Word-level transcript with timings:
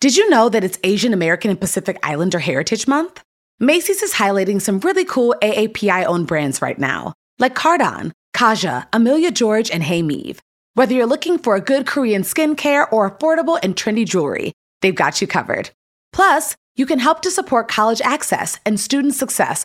Did 0.00 0.16
you 0.16 0.30
know 0.30 0.48
that 0.48 0.64
it's 0.64 0.78
Asian 0.82 1.12
American 1.12 1.50
and 1.50 1.60
Pacific 1.60 1.98
Islander 2.02 2.38
Heritage 2.38 2.88
Month? 2.88 3.22
Macy's 3.58 4.02
is 4.02 4.14
highlighting 4.14 4.58
some 4.58 4.80
really 4.80 5.04
cool 5.04 5.34
AAPI 5.42 6.06
owned 6.06 6.26
brands 6.26 6.62
right 6.62 6.78
now, 6.78 7.12
like 7.38 7.54
Cardon, 7.54 8.10
Kaja, 8.34 8.86
Amelia 8.94 9.30
George, 9.30 9.70
and 9.70 9.82
Hey 9.82 10.00
Meave. 10.00 10.38
Whether 10.72 10.94
you're 10.94 11.04
looking 11.04 11.36
for 11.36 11.54
a 11.54 11.60
good 11.60 11.86
Korean 11.86 12.22
skincare 12.22 12.90
or 12.90 13.10
affordable 13.10 13.58
and 13.62 13.76
trendy 13.76 14.06
jewelry, 14.08 14.54
they've 14.80 14.94
got 14.94 15.20
you 15.20 15.26
covered. 15.26 15.68
Plus, 16.14 16.56
you 16.76 16.86
can 16.86 16.98
help 16.98 17.20
to 17.20 17.30
support 17.30 17.68
college 17.68 18.00
access 18.00 18.58
and 18.64 18.80
student 18.80 19.14
success 19.14 19.64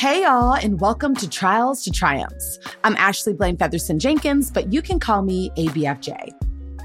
Hey, 0.00 0.22
y'all, 0.22 0.54
and 0.54 0.80
welcome 0.80 1.14
to 1.16 1.28
Trials 1.28 1.84
to 1.84 1.90
Triumphs. 1.90 2.58
I'm 2.84 2.96
Ashley 2.96 3.34
Blaine 3.34 3.58
Featherston 3.58 3.98
Jenkins, 3.98 4.50
but 4.50 4.72
you 4.72 4.80
can 4.80 4.98
call 4.98 5.20
me 5.20 5.50
ABFJ. 5.58 6.30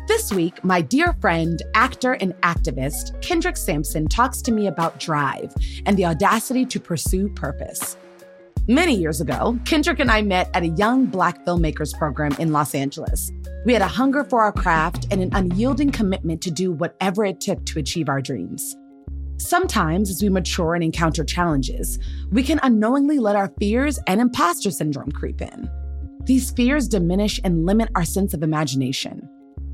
This 0.09 0.33
week, 0.33 0.61
my 0.65 0.81
dear 0.81 1.13
friend, 1.21 1.61
actor, 1.75 2.15
and 2.15 2.33
activist 2.41 3.21
Kendrick 3.21 3.55
Sampson 3.55 4.09
talks 4.09 4.41
to 4.41 4.51
me 4.51 4.67
about 4.67 4.99
drive 4.99 5.53
and 5.85 5.95
the 5.95 6.05
audacity 6.05 6.65
to 6.65 6.77
pursue 6.77 7.29
purpose. 7.29 7.95
Many 8.67 8.95
years 8.95 9.21
ago, 9.21 9.57
Kendrick 9.63 10.01
and 10.01 10.11
I 10.11 10.21
met 10.21 10.49
at 10.53 10.63
a 10.63 10.75
young 10.75 11.05
Black 11.05 11.45
filmmakers 11.45 11.97
program 11.97 12.33
in 12.37 12.51
Los 12.51 12.75
Angeles. 12.75 13.31
We 13.65 13.71
had 13.71 13.81
a 13.81 13.87
hunger 13.87 14.25
for 14.25 14.41
our 14.41 14.51
craft 14.51 15.07
and 15.09 15.21
an 15.21 15.29
unyielding 15.31 15.91
commitment 15.91 16.41
to 16.41 16.51
do 16.51 16.73
whatever 16.73 17.23
it 17.23 17.39
took 17.39 17.65
to 17.67 17.79
achieve 17.79 18.09
our 18.09 18.21
dreams. 18.21 18.75
Sometimes, 19.37 20.09
as 20.09 20.21
we 20.21 20.29
mature 20.29 20.75
and 20.75 20.83
encounter 20.83 21.23
challenges, 21.23 21.99
we 22.31 22.41
can 22.41 22.59
unknowingly 22.63 23.19
let 23.19 23.35
our 23.35 23.51
fears 23.59 23.99
and 24.07 24.21
imposter 24.21 24.71
syndrome 24.71 25.11
creep 25.11 25.41
in. 25.41 25.69
These 26.23 26.51
fears 26.51 26.87
diminish 26.87 27.39
and 27.43 27.65
limit 27.65 27.89
our 27.95 28.05
sense 28.05 28.33
of 28.33 28.43
imagination. 28.43 29.29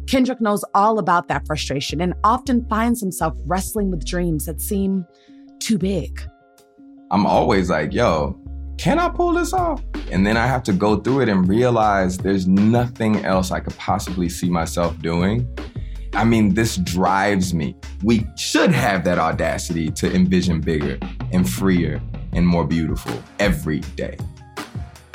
Kendrick 0.08 0.42
knows 0.42 0.66
all 0.74 1.00
about 1.00 1.28
that 1.28 1.46
frustration 1.46 2.02
and 2.02 2.14
often 2.24 2.66
finds 2.68 3.00
himself 3.00 3.38
wrestling 3.46 3.92
with 3.92 4.06
dreams 4.06 4.46
that 4.46 4.60
seem 4.60 5.06
too 5.60 5.78
big. 5.78 6.22
I'm 7.12 7.26
always 7.26 7.70
like, 7.70 7.94
yo, 7.94 8.38
can 8.78 8.98
I 8.98 9.10
pull 9.10 9.34
this 9.34 9.54
off? 9.54 9.82
And 10.12 10.26
then 10.26 10.38
I 10.38 10.48
have 10.48 10.64
to 10.64 10.74
go 10.74 10.98
through 10.98 11.22
it 11.22 11.30
and 11.30 11.48
realize 11.48 12.18
there's 12.18 12.48
nothing 12.48 13.24
else 13.24 13.52
I 13.52 13.60
could 13.60 13.78
possibly 13.78 14.28
see 14.28 14.50
myself 14.50 15.00
doing. 15.00 15.48
I 16.14 16.26
mean, 16.26 16.54
this 16.54 16.78
drives 16.78 17.54
me. 17.54 17.76
We 18.04 18.28
should 18.36 18.72
have 18.72 19.04
that 19.06 19.18
audacity 19.18 19.90
to 19.92 20.14
envision 20.14 20.60
bigger 20.60 21.00
and 21.32 21.50
freer 21.50 22.02
and 22.34 22.46
more 22.46 22.66
beautiful 22.66 23.22
every 23.40 23.80
day. 23.96 24.18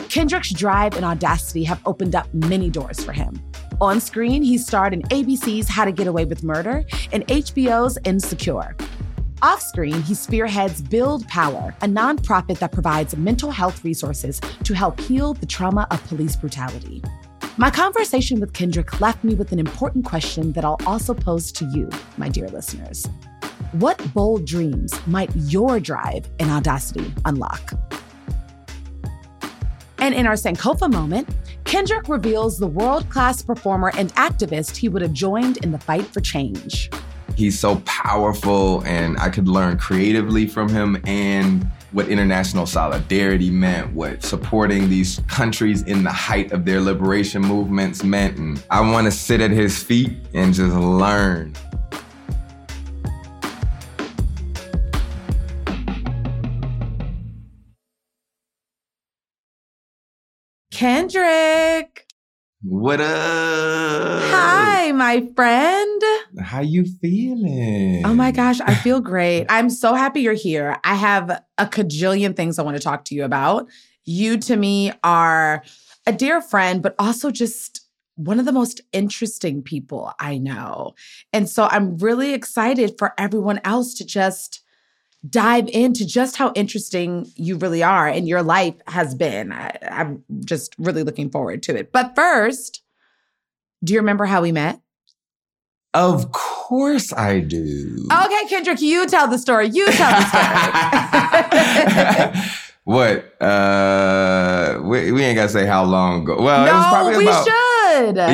Kendrick's 0.09 0.51
drive 0.51 0.95
and 0.97 1.05
audacity 1.05 1.65
have 1.65 1.81
opened 1.85 2.15
up 2.15 2.33
many 2.33 2.71
doors 2.71 3.05
for 3.05 3.13
him. 3.13 3.43
On 3.81 4.01
screen, 4.01 4.43
he 4.43 4.57
starred 4.57 4.95
in 4.95 5.03
ABC's 5.03 5.69
How 5.69 5.85
to 5.85 5.93
Get 5.93 6.07
Away 6.07 6.25
with 6.25 6.43
Murder 6.43 6.85
and 7.13 7.27
HBO's 7.27 7.99
Insecure. 8.05 8.75
Off 9.43 9.61
screen, 9.61 10.01
he 10.01 10.15
spearheads 10.15 10.81
Build 10.81 11.29
Power, 11.29 11.75
a 11.83 11.87
nonprofit 11.87 12.59
that 12.61 12.73
provides 12.73 13.15
mental 13.17 13.51
health 13.51 13.85
resources 13.85 14.41
to 14.65 14.73
help 14.73 14.99
heal 14.99 15.35
the 15.35 15.45
trauma 15.45 15.87
of 15.91 16.03
police 16.09 16.37
brutality. 16.37 17.03
My 17.59 17.71
conversation 17.71 18.39
with 18.39 18.53
Kendrick 18.53 19.01
left 19.01 19.25
me 19.25 19.35
with 19.35 19.51
an 19.51 19.59
important 19.59 20.05
question 20.05 20.53
that 20.53 20.63
I'll 20.63 20.77
also 20.85 21.15
pose 21.15 21.51
to 21.53 21.65
you, 21.65 21.89
my 22.19 22.29
dear 22.29 22.49
listeners. 22.49 23.07
What 23.73 24.13
bold 24.13 24.45
dreams 24.45 24.95
might 25.07 25.35
your 25.35 25.81
drive 25.81 26.29
and 26.39 26.51
audacity 26.51 27.15
unlock? 27.25 27.73
And 29.97 30.15
in 30.15 30.27
our 30.27 30.35
Sankofa 30.35 30.93
moment, 30.93 31.31
Kendrick 31.65 32.11
reveals 32.11 32.59
the 32.59 32.67
world 32.67 33.09
class 33.09 33.41
performer 33.41 33.91
and 33.97 34.15
activist 34.17 34.77
he 34.77 34.91
would 34.91 35.01
have 35.01 35.15
joined 35.15 35.57
in 35.65 35.73
the 35.73 35.79
fight 35.79 36.05
for 36.05 36.21
change. 36.21 36.91
He's 37.37 37.59
so 37.59 37.77
powerful, 37.87 38.85
and 38.85 39.19
I 39.19 39.31
could 39.31 39.49
learn 39.49 39.79
creatively 39.79 40.47
from 40.47 40.69
him 40.69 41.03
and 41.07 41.71
what 41.93 42.09
international 42.09 42.67
solidarity 42.67 43.51
meant, 43.51 43.93
what 43.93 44.23
supporting 44.23 44.89
these 44.89 45.21
countries 45.29 45.83
in 45.83 46.05
the 46.05 46.11
height 46.11 46.53
of 46.53 46.65
their 46.65 46.81
liberation 46.81 47.43
movements 47.43 48.03
meant. 48.03 48.37
And 48.39 48.63
I 48.71 48.81
want 48.81 49.07
to 49.07 49.11
sit 49.11 49.41
at 49.41 49.51
his 49.51 49.83
feet 49.83 50.13
and 50.35 50.53
just 50.53 50.77
learn. 50.77 51.55
Kendrick. 60.71 62.06
What 62.69 63.01
up? 63.01 64.23
Hi, 64.25 64.91
my 64.91 65.29
friend. 65.37 66.03
How 66.41 66.63
you 66.63 66.85
feeling? 66.85 68.05
Oh 68.05 68.13
my 68.13 68.33
gosh, 68.33 68.61
I 68.61 68.75
feel 68.75 69.01
great. 69.01 69.47
I'm 69.49 69.71
so 69.71 69.95
happy 69.95 70.23
you're 70.23 70.33
here. 70.33 70.77
I 70.83 70.97
have 70.97 71.31
a 71.59 71.67
cajillion 71.67 72.35
things 72.35 72.59
I 72.59 72.65
want 72.65 72.77
to 72.77 72.83
talk 72.83 73.05
to 73.05 73.15
you 73.15 73.25
about. 73.25 73.69
You 74.05 74.37
to 74.39 74.57
me 74.57 74.93
are 75.05 75.63
a 76.09 76.13
dear 76.13 76.41
friend, 76.41 76.83
but 76.83 76.97
also 76.99 77.31
just 77.31 77.87
one 78.17 78.41
of 78.41 78.47
the 78.47 78.53
most 78.53 78.81
interesting 78.93 79.63
people 79.63 80.13
I 80.19 80.37
know. 80.37 80.97
And 81.33 81.49
so 81.49 81.69
I'm 81.71 81.97
really 81.99 82.35
excited 82.35 82.97
for 82.99 83.15
everyone 83.17 83.61
else 83.63 83.95
to 83.95 84.05
just 84.05 84.65
dive 85.29 85.69
into 85.69 86.07
just 86.07 86.37
how 86.37 86.53
interesting 86.55 87.31
you 87.37 87.57
really 87.57 87.83
are 87.83 88.07
and 88.07 88.29
your 88.29 88.43
life 88.43 88.75
has 88.87 89.15
been. 89.15 89.53
I, 89.53 89.77
am 89.83 90.25
just 90.45 90.75
really 90.79 91.03
looking 91.03 91.31
forward 91.31 91.63
to 91.65 91.77
it. 91.77 91.93
But 91.93 92.15
first, 92.15 92.83
do 93.83 93.93
you 93.93 94.01
remember 94.01 94.25
how 94.27 94.43
we 94.43 94.53
met? 94.53 94.81
Of 95.95 96.31
course 96.33 97.13
I 97.13 97.41
do. 97.41 98.07
Okay, 98.13 98.49
Kendrick, 98.49 98.83
you 98.83 99.07
tell 99.07 99.29
the 99.29 99.39
story. 99.39 99.69
You 99.69 99.87
tell 99.93 100.11
the 100.11 100.27
story. 102.35 102.51
what? 102.85 103.43
Uh, 103.43 104.81
we, 104.83 105.11
we 105.13 105.25
ain't 105.25 105.37
got 105.37 105.45
to 105.45 105.49
say 105.49 105.65
how 105.65 105.85
long 105.85 106.23
ago. 106.23 106.43
Well, 106.43 106.67
no, 106.67 106.73
it 106.73 106.75
was 106.75 106.87
probably 106.87 107.17
we 107.17 107.29
about, 107.29 107.47
should. 107.47 107.66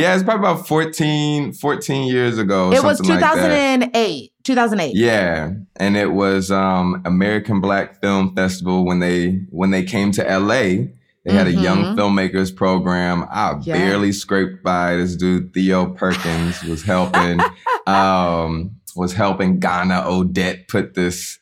Yeah, 0.00 0.14
it's 0.14 0.22
probably 0.22 0.50
about 0.50 0.66
14, 0.66 1.52
14 1.52 2.08
years 2.08 2.38
ago. 2.38 2.72
It 2.72 2.82
was 2.82 3.00
2008. 3.00 4.22
Like 4.22 4.30
2008. 4.44 4.96
Yeah, 4.96 5.52
and 5.76 5.96
it 5.96 6.12
was 6.12 6.50
um, 6.50 7.02
American 7.04 7.60
Black 7.60 8.00
Film 8.00 8.34
Festival 8.34 8.84
when 8.84 8.98
they 8.98 9.44
when 9.50 9.70
they 9.70 9.82
came 9.84 10.12
to 10.12 10.22
LA. 10.22 10.88
They 11.24 11.32
had 11.32 11.46
mm-hmm. 11.46 11.58
a 11.58 11.62
young 11.62 11.78
mm-hmm. 11.84 12.00
filmmakers 12.00 12.54
program. 12.54 13.24
I 13.30 13.54
yeah. 13.62 13.74
barely 13.74 14.12
scraped 14.12 14.64
by. 14.64 14.96
This 14.96 15.14
dude 15.14 15.54
Theo 15.54 15.86
Perkins 15.86 16.62
was 16.64 16.82
helping. 16.82 17.38
um, 17.86 18.76
was 18.96 19.12
helping 19.12 19.58
Ghana 19.58 20.04
Odette 20.06 20.68
put 20.68 20.94
this 20.94 21.38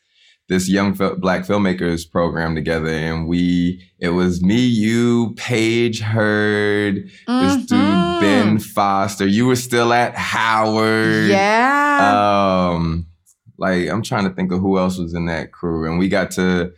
this 0.51 0.67
young 0.67 0.91
black 0.91 1.43
filmmakers 1.43 2.11
program 2.11 2.55
together, 2.55 2.89
and 2.89 3.25
we 3.25 3.81
it 3.99 4.09
was 4.09 4.43
me, 4.43 4.59
you, 4.59 5.33
Paige 5.37 6.01
Hurd 6.01 6.95
mm-hmm. 6.95 7.47
this 7.47 7.55
dude 7.67 7.79
mm-hmm. 7.79 8.19
Ben 8.19 8.59
Foster. 8.59 9.25
You 9.25 9.45
were 9.45 9.55
still 9.55 9.93
at 9.93 10.13
Howard, 10.17 11.29
yeah. 11.29 12.69
Um, 12.73 13.07
like 13.57 13.87
I'm 13.87 14.01
trying 14.01 14.25
to 14.25 14.35
think 14.35 14.51
of 14.51 14.59
who 14.59 14.77
else 14.77 14.97
was 14.97 15.13
in 15.13 15.25
that 15.27 15.53
crew, 15.53 15.89
and 15.89 15.97
we 15.97 16.09
got 16.09 16.31
to 16.31 16.73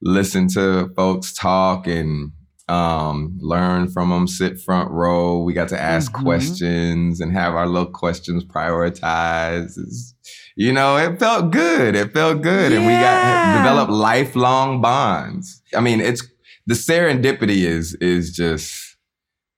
listen 0.00 0.46
to 0.50 0.92
folks 0.94 1.34
talk 1.34 1.88
and 1.88 2.30
um, 2.68 3.38
learn 3.40 3.88
from 3.88 4.10
them, 4.10 4.26
sit 4.26 4.60
front 4.60 4.90
row. 4.90 5.40
We 5.42 5.52
got 5.52 5.68
to 5.68 5.80
ask 5.80 6.12
mm-hmm. 6.12 6.24
questions 6.24 7.20
and 7.20 7.32
have 7.32 7.54
our 7.54 7.66
little 7.66 7.90
questions 7.90 8.44
prioritized. 8.44 9.78
It's, 9.78 10.14
you 10.56 10.72
know, 10.72 10.96
it 10.96 11.18
felt 11.18 11.52
good. 11.52 11.94
It 11.94 12.12
felt 12.12 12.42
good. 12.42 12.72
Yeah. 12.72 12.78
And 12.78 12.86
we 12.86 12.92
got 12.92 13.58
developed 13.58 13.92
lifelong 13.92 14.80
bonds. 14.80 15.62
I 15.74 15.80
mean, 15.80 16.00
it's 16.00 16.26
the 16.66 16.74
serendipity 16.74 17.64
is 17.64 17.94
is 18.00 18.34
just 18.34 18.96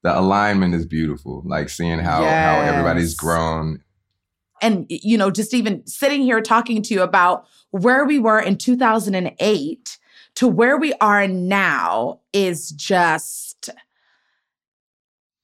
the 0.03 0.19
alignment 0.19 0.75
is 0.75 0.87
beautiful. 0.87 1.43
Like 1.47 1.71
seeing 1.71 1.99
how 2.01 2.23
yes. 2.23 2.45
how 2.45 2.61
everybody's 2.61 3.15
grown. 3.15 3.83
And 4.61 4.87
you 4.89 5.17
know, 5.17 5.31
just 5.31 5.55
even 5.55 5.87
sitting 5.87 6.23
here 6.23 6.41
talking 6.41 6.83
to 6.83 6.95
you 6.95 7.03
about 7.03 7.47
where 7.71 8.05
we 8.05 8.19
were 8.19 8.41
in 8.41 8.57
2008 8.57 9.98
to 10.39 10.47
where 10.47 10.77
we 10.77 10.93
are 11.01 11.27
now 11.27 12.21
is 12.33 12.71
just 12.71 13.71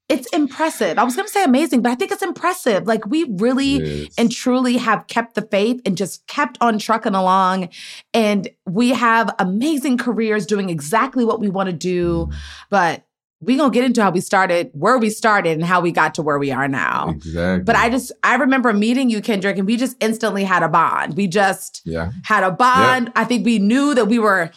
it's 0.08 0.28
impressive. 0.28 1.00
I 1.00 1.02
was 1.02 1.16
going 1.16 1.26
to 1.26 1.32
say 1.32 1.42
amazing, 1.42 1.82
but 1.82 1.90
I 1.90 1.96
think 1.96 2.12
it's 2.12 2.22
impressive. 2.22 2.86
Like 2.86 3.04
we 3.04 3.24
really 3.24 4.02
yes. 4.02 4.14
and 4.16 4.30
truly 4.30 4.76
have 4.76 5.08
kept 5.08 5.34
the 5.34 5.42
faith 5.42 5.80
and 5.84 5.96
just 5.96 6.24
kept 6.28 6.58
on 6.60 6.78
trucking 6.78 7.16
along. 7.16 7.70
And 8.12 8.46
we 8.66 8.90
have 8.90 9.34
amazing 9.40 9.98
careers 9.98 10.46
doing 10.46 10.70
exactly 10.70 11.24
what 11.24 11.40
we 11.40 11.50
want 11.50 11.70
to 11.70 11.72
do. 11.72 12.26
Mm. 12.26 12.34
But 12.70 13.04
we're 13.40 13.58
going 13.58 13.72
to 13.72 13.74
get 13.74 13.84
into 13.84 14.02
how 14.02 14.10
we 14.10 14.20
started, 14.20 14.70
where 14.72 14.98
we 14.98 15.10
started, 15.10 15.52
and 15.52 15.64
how 15.64 15.80
we 15.80 15.92
got 15.92 16.14
to 16.14 16.22
where 16.22 16.38
we 16.38 16.50
are 16.50 16.68
now. 16.68 17.10
Exactly. 17.10 17.64
But 17.64 17.76
I 17.76 17.90
just, 17.90 18.12
I 18.22 18.36
remember 18.36 18.72
meeting 18.72 19.10
you, 19.10 19.20
Kendrick, 19.20 19.58
and 19.58 19.66
we 19.66 19.76
just 19.76 19.96
instantly 20.00 20.44
had 20.44 20.62
a 20.62 20.68
bond. 20.68 21.16
We 21.16 21.26
just 21.26 21.82
yeah. 21.84 22.12
had 22.24 22.44
a 22.44 22.50
bond. 22.50 23.06
Yep. 23.06 23.12
I 23.16 23.24
think 23.24 23.44
we 23.44 23.58
knew 23.58 23.94
that 23.94 24.06
we 24.06 24.18
were 24.18 24.50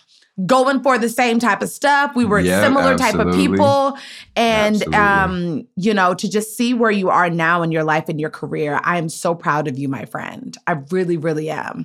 going 0.45 0.84
for 0.84 0.98
the 0.98 1.10
same 1.10 1.39
type 1.39 1.62
of 1.62 1.69
stuff. 1.69 2.16
We 2.16 2.25
were 2.25 2.39
yep, 2.39 2.63
similar 2.63 2.94
absolutely. 2.94 3.18
type 3.18 3.28
of 3.28 3.36
people. 3.36 3.98
And 4.36 4.94
um, 4.94 5.68
you 5.75 5.94
know, 5.94 6.13
to 6.13 6.30
just 6.30 6.56
see 6.56 6.74
where 6.74 6.92
you 6.92 7.10
are 7.10 7.30
now 7.30 7.63
in 7.63 7.72
your 7.72 7.84
life 7.84 8.10
and 8.10 8.19
your 8.19 8.30
career, 8.30 8.80
I 8.84 8.98
am 8.98 9.10
so 9.10 9.34
proud 9.34 9.68
of 9.68 9.78
you, 9.78 9.88
my 9.88 10.06
friend. 10.06 10.56
I 10.68 10.74
really, 10.92 11.18
really 11.18 11.50
am. 11.50 11.84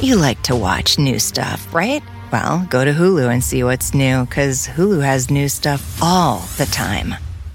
You 0.00 0.16
like 0.16 0.42
to 0.44 0.56
watch 0.56 0.98
new 0.98 1.18
stuff, 1.18 1.72
right? 1.74 2.02
Well, 2.32 2.66
go 2.70 2.84
to 2.84 2.92
Hulu 2.92 3.32
and 3.32 3.42
see 3.42 3.64
what's 3.64 3.94
new, 3.94 4.24
because 4.26 4.68
Hulu 4.68 5.02
has 5.02 5.30
new 5.30 5.48
stuff 5.48 6.02
all 6.02 6.40
the 6.56 6.66
time 6.66 7.14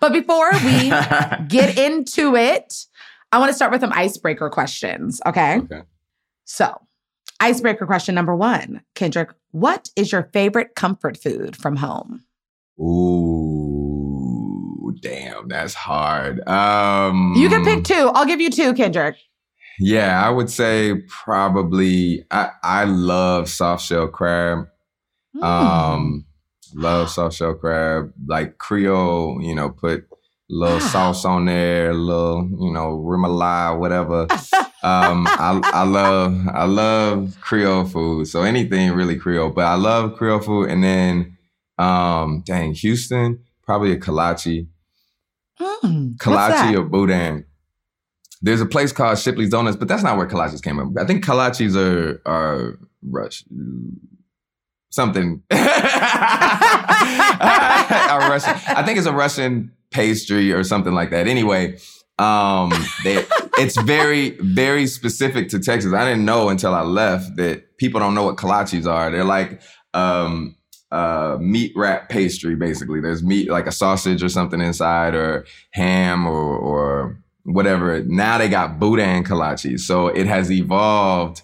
But 0.00 0.12
before 0.12 0.50
we 0.64 0.90
get 1.48 1.78
into 1.78 2.36
it, 2.36 2.86
I 3.32 3.38
want 3.38 3.50
to 3.50 3.54
start 3.54 3.72
with 3.72 3.80
some 3.80 3.92
icebreaker 3.92 4.50
questions. 4.50 5.20
Okay. 5.26 5.58
Okay. 5.58 5.82
So, 6.44 6.74
icebreaker 7.40 7.86
question 7.86 8.14
number 8.14 8.36
one 8.36 8.82
Kendrick, 8.94 9.30
what 9.52 9.88
is 9.96 10.12
your 10.12 10.30
favorite 10.32 10.74
comfort 10.74 11.16
food 11.16 11.56
from 11.56 11.76
home? 11.76 12.24
Ooh, 12.80 13.72
damn, 15.00 15.48
that's 15.48 15.74
hard. 15.74 16.46
Um, 16.48 17.34
you 17.36 17.48
can 17.48 17.64
pick 17.64 17.84
two. 17.84 18.10
I'll 18.14 18.26
give 18.26 18.40
you 18.40 18.50
two, 18.50 18.74
Kendrick. 18.74 19.16
Yeah, 19.78 20.24
I 20.24 20.30
would 20.30 20.50
say 20.50 21.02
probably 21.08 22.24
I, 22.30 22.50
I 22.62 22.84
love 22.84 23.48
soft 23.48 23.84
shell 23.84 24.08
crab. 24.08 24.66
Mm. 25.36 25.42
Um 25.42 26.26
Love 26.74 27.10
soft 27.10 27.36
shell 27.36 27.54
crab, 27.54 28.12
like 28.26 28.58
Creole. 28.58 29.40
You 29.42 29.54
know, 29.54 29.70
put 29.70 30.00
a 30.00 30.04
little 30.48 30.80
sauce 30.80 31.24
on 31.24 31.46
there, 31.46 31.90
a 31.90 31.94
little 31.94 32.48
you 32.60 32.72
know 32.72 32.98
remoulade, 32.98 33.78
whatever. 33.78 34.22
um, 34.82 35.26
I 35.26 35.60
I 35.64 35.84
love 35.84 36.48
I 36.52 36.64
love 36.64 37.36
Creole 37.40 37.84
food. 37.84 38.26
So 38.28 38.42
anything 38.42 38.92
really 38.92 39.16
Creole, 39.16 39.50
but 39.50 39.64
I 39.64 39.74
love 39.74 40.16
Creole 40.16 40.40
food. 40.40 40.70
And 40.70 40.82
then, 40.82 41.38
um, 41.78 42.42
dang, 42.46 42.74
Houston, 42.74 43.44
probably 43.62 43.92
a 43.92 43.98
kolache. 43.98 44.66
Mm, 45.60 46.16
kolache 46.16 46.76
or 46.76 46.84
boudin. 46.84 47.44
There's 48.44 48.60
a 48.60 48.66
place 48.66 48.90
called 48.90 49.18
Shipley's 49.18 49.50
Donuts, 49.50 49.76
but 49.76 49.86
that's 49.86 50.02
not 50.02 50.16
where 50.16 50.26
kolaches 50.26 50.62
came 50.62 50.76
from. 50.76 50.96
I 50.98 51.04
think 51.04 51.24
kolaches 51.24 51.76
are 51.76 52.20
are 52.26 52.78
Rush 53.02 53.44
something. 54.92 55.42
a 55.50 55.56
Russian, 58.30 58.54
I 58.68 58.82
think 58.84 58.98
it's 58.98 59.06
a 59.06 59.12
Russian 59.12 59.72
pastry 59.90 60.52
or 60.52 60.62
something 60.62 60.92
like 60.92 61.10
that. 61.10 61.26
Anyway, 61.26 61.78
um, 62.18 62.72
they, 63.02 63.24
it's 63.58 63.80
very, 63.82 64.30
very 64.40 64.86
specific 64.86 65.48
to 65.48 65.58
Texas. 65.58 65.92
I 65.92 66.04
didn't 66.04 66.24
know 66.24 66.48
until 66.50 66.74
I 66.74 66.82
left 66.82 67.36
that 67.36 67.76
people 67.78 68.00
don't 68.00 68.14
know 68.14 68.24
what 68.24 68.36
kolaches 68.36 68.86
are. 68.86 69.10
They're 69.10 69.24
like 69.24 69.60
um, 69.94 70.56
uh, 70.90 71.38
meat 71.40 71.72
wrap 71.74 72.08
pastry, 72.08 72.54
basically. 72.54 73.00
There's 73.00 73.22
meat, 73.22 73.50
like 73.50 73.66
a 73.66 73.72
sausage 73.72 74.22
or 74.22 74.28
something 74.28 74.60
inside, 74.60 75.14
or 75.14 75.46
ham 75.72 76.26
or, 76.26 76.56
or 76.56 77.18
whatever. 77.44 78.02
Now 78.04 78.38
they 78.38 78.48
got 78.48 78.78
boudin 78.78 79.24
kolaches. 79.24 79.80
So 79.80 80.08
it 80.08 80.26
has 80.26 80.52
evolved 80.52 81.42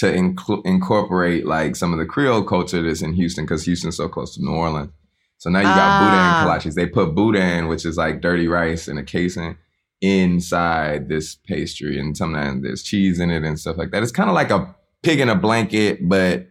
to 0.00 0.06
inc- 0.06 0.64
incorporate 0.64 1.46
like 1.46 1.76
some 1.76 1.92
of 1.92 1.98
the 1.98 2.06
Creole 2.06 2.42
culture 2.42 2.82
that's 2.82 3.02
in 3.02 3.12
Houston 3.12 3.44
because 3.44 3.66
Houston's 3.66 3.98
so 3.98 4.08
close 4.08 4.34
to 4.34 4.42
New 4.42 4.54
Orleans. 4.54 4.90
So 5.36 5.50
now 5.50 5.58
you 5.58 5.66
got 5.66 5.76
ah. 5.78 6.44
boudin 6.46 6.72
kolaches. 6.72 6.74
They 6.74 6.86
put 6.86 7.14
boudin, 7.14 7.68
which 7.68 7.84
is 7.84 7.98
like 7.98 8.22
dirty 8.22 8.48
rice 8.48 8.88
in 8.88 8.96
a 8.96 9.02
casing, 9.02 9.58
inside 10.00 11.10
this 11.10 11.34
pastry, 11.34 12.00
and 12.00 12.16
sometimes 12.16 12.62
there's 12.62 12.82
cheese 12.82 13.20
in 13.20 13.30
it 13.30 13.44
and 13.44 13.60
stuff 13.60 13.76
like 13.76 13.90
that. 13.90 14.02
It's 14.02 14.10
kind 14.10 14.30
of 14.30 14.34
like 14.34 14.50
a 14.50 14.74
pig 15.02 15.20
in 15.20 15.28
a 15.28 15.34
blanket, 15.34 16.08
but 16.08 16.46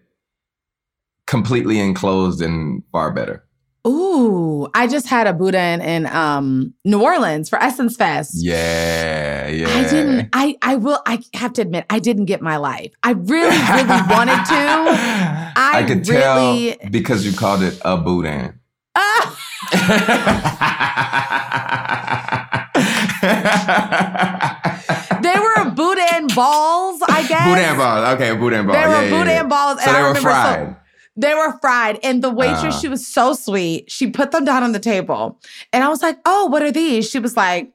completely 1.26 1.80
enclosed 1.80 2.42
and 2.44 2.84
far 2.92 3.12
better. 3.12 3.44
Ooh, 3.88 4.68
I 4.74 4.88
just 4.88 5.08
had 5.08 5.26
a 5.26 5.34
boudin 5.34 5.82
in 5.82 6.06
um 6.08 6.74
New 6.84 7.02
Orleans 7.02 7.50
for 7.50 7.62
Essence 7.62 7.96
Fest. 7.96 8.34
Yeah, 8.36 9.48
yeah. 9.48 9.70
I 9.70 9.90
didn't 9.90 10.30
I 10.34 10.58
I 10.62 10.76
will 10.76 11.02
I 11.06 11.24
have 11.34 11.54
to 11.54 11.62
admit 11.62 11.86
I 11.90 12.00
didn't 12.00 12.26
get 12.26 12.42
my 12.42 12.58
life. 12.58 12.92
I 13.04 13.12
really 13.12 13.58
really 13.58 14.02
wanted 14.10 14.36
to. 14.36 14.44
I, 15.56 15.72
I 15.76 15.84
could 15.84 16.08
really... 16.08 16.76
tell 16.76 16.90
because 16.90 17.26
you 17.26 17.34
called 17.34 17.64
it 17.64 17.80
a 17.86 17.98
boudin. 17.98 18.60
Uh, 18.96 19.36
they 25.22 25.40
were 25.40 25.72
boudin 25.72 26.28
balls, 26.36 27.02
I 27.08 27.26
guess. 27.28 27.48
Boudin 27.48 27.78
balls. 27.78 28.16
Okay, 28.16 28.36
boudin 28.36 28.66
balls. 28.66 28.78
They 28.78 28.88
were 28.88 29.04
yeah, 29.04 29.10
boudin 29.10 29.28
yeah. 29.28 29.44
balls. 29.44 29.84
So 29.84 29.94
they 29.94 30.02
were 30.02 30.16
fried. 30.16 30.68
So, 30.68 30.76
they 31.20 31.36
were 31.36 31.58
fried. 31.60 32.00
And 32.02 32.24
the 32.24 32.30
waitress, 32.30 32.76
uh. 32.76 32.80
she 32.80 32.88
was 32.88 33.06
so 33.06 33.34
sweet. 33.34 33.92
She 33.92 34.10
put 34.10 34.32
them 34.32 34.46
down 34.46 34.64
on 34.64 34.72
the 34.72 34.80
table. 34.80 35.40
And 35.74 35.84
I 35.84 35.90
was 35.90 36.02
like, 36.02 36.18
oh, 36.26 36.46
what 36.46 36.62
are 36.62 36.72
these? 36.72 37.10
She 37.10 37.20
was 37.20 37.36
like, 37.36 37.72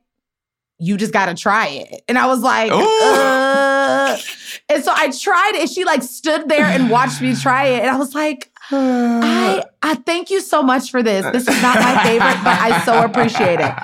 you 0.78 0.96
just 0.96 1.12
got 1.12 1.26
to 1.26 1.34
try 1.34 1.68
it. 1.68 2.02
And 2.08 2.18
I 2.18 2.26
was 2.26 2.40
like, 2.40 2.72
uh. 2.72 4.16
and 4.68 4.84
so 4.84 4.92
I 4.94 5.10
tried 5.10 5.52
it. 5.54 5.70
She 5.70 5.84
like 5.84 6.02
stood 6.02 6.48
there 6.48 6.64
and 6.64 6.90
watched 6.90 7.20
me 7.20 7.34
try 7.36 7.66
it. 7.66 7.80
And 7.80 7.90
I 7.90 7.96
was 7.96 8.14
like, 8.14 8.50
I 8.70 9.64
I 9.82 9.94
thank 9.96 10.30
you 10.30 10.40
so 10.40 10.62
much 10.62 10.90
for 10.90 11.02
this. 11.02 11.24
This 11.32 11.46
is 11.46 11.62
not 11.62 11.78
my 11.78 12.02
favorite, 12.02 12.42
but 12.42 12.58
I 12.58 12.82
so 12.84 13.04
appreciate 13.04 13.60
it. 13.60 13.74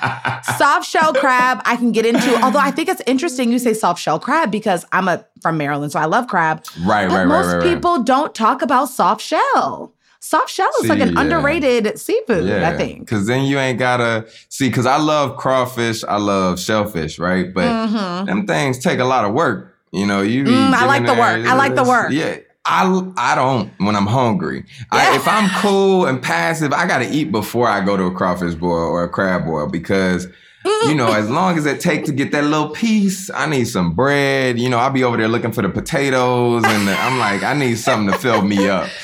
Soft 0.59 0.89
shell 0.89 1.13
crab, 1.13 1.61
I 1.65 1.77
can 1.77 1.93
get 1.93 2.07
into. 2.07 2.43
Although 2.43 2.59
I 2.59 2.71
think 2.71 2.89
it's 2.89 3.03
interesting 3.07 3.53
you 3.53 3.59
say 3.59 3.75
soft 3.75 4.01
shell 4.01 4.19
crab 4.19 4.51
because 4.51 4.85
I'm 4.93 5.09
a 5.09 5.25
from 5.43 5.59
Maryland, 5.59 5.93
so 5.93 5.99
I 5.99 6.07
love 6.07 6.27
crab. 6.27 6.65
Right, 6.83 7.09
but 7.09 7.17
right, 7.17 7.27
most 7.27 7.47
right, 7.47 7.55
right, 7.57 7.63
people 7.63 8.03
don't 8.03 8.35
talk 8.35 8.63
about 8.63 8.87
soft 8.87 9.21
shell. 9.21 9.93
soft 10.21 10.51
shell 10.51 10.71
is 10.79 10.83
see, 10.83 10.89
like 10.89 11.01
an 11.01 11.13
yeah. 11.13 11.21
underrated 11.21 11.99
seafood, 11.99 12.49
yeah. 12.49 12.71
I 12.71 12.77
think. 12.77 13.07
Cause 13.07 13.27
then 13.27 13.45
you 13.45 13.59
ain't 13.59 13.79
gotta 13.79 14.27
see, 14.49 14.71
cause 14.71 14.87
I 14.87 14.97
love 14.97 15.37
crawfish, 15.37 16.03
I 16.05 16.17
love 16.17 16.59
shellfish, 16.59 17.19
right? 17.19 17.53
But 17.53 17.69
mm-hmm. 17.69 18.27
them 18.27 18.47
things 18.47 18.79
take 18.79 18.99
a 18.99 19.05
lot 19.05 19.25
of 19.25 19.35
work. 19.35 19.77
You 19.93 20.07
know, 20.07 20.23
you. 20.23 20.45
Mm, 20.45 20.73
I 20.73 20.87
like 20.87 21.05
the 21.05 21.15
work. 21.15 21.47
I 21.47 21.55
like 21.55 21.75
the 21.75 21.85
work. 21.85 22.13
Yeah. 22.13 22.37
I, 22.65 23.13
I 23.17 23.35
don't 23.35 23.73
when 23.79 23.97
I'm 23.97 24.07
hungry. 24.07 24.65
Yeah. 24.93 25.13
I, 25.13 25.17
if 25.17 25.27
I'm 25.27 25.49
cool 25.61 26.07
and 26.07 26.23
passive, 26.23 26.73
I 26.73 26.87
got 26.87 26.99
to 26.99 27.09
eat 27.09 27.33
before 27.33 27.69
I 27.69 27.85
go 27.85 27.97
to 27.97 28.05
a 28.05 28.15
crawfish 28.15 28.55
boil 28.55 28.89
or 28.89 29.05
a 29.05 29.09
crab 29.09 29.47
boil 29.47 29.67
because 29.67 30.29
you 30.65 30.95
know, 30.95 31.13
as 31.13 31.31
long 31.31 31.57
as 31.57 31.65
it 31.65 31.81
take 31.81 32.05
to 32.05 32.13
get 32.13 32.33
that 32.33 32.45
little 32.45 32.69
piece, 32.69 33.31
I 33.31 33.47
need 33.47 33.65
some 33.67 33.95
bread. 33.95 34.59
You 34.59 34.69
know, 34.69 34.79
I'll 34.79 34.91
be 34.91 35.05
over 35.05 35.17
there 35.17 35.29
looking 35.29 35.53
for 35.53 35.63
the 35.63 35.71
potatoes, 35.71 36.65
and 36.67 36.87
the, 36.87 36.93
I'm 36.93 37.19
like, 37.19 37.43
I 37.43 37.55
need 37.55 37.79
something 37.79 38.13
to 38.13 38.19
fill 38.19 38.43
me 38.43 38.69
up. 38.69 38.89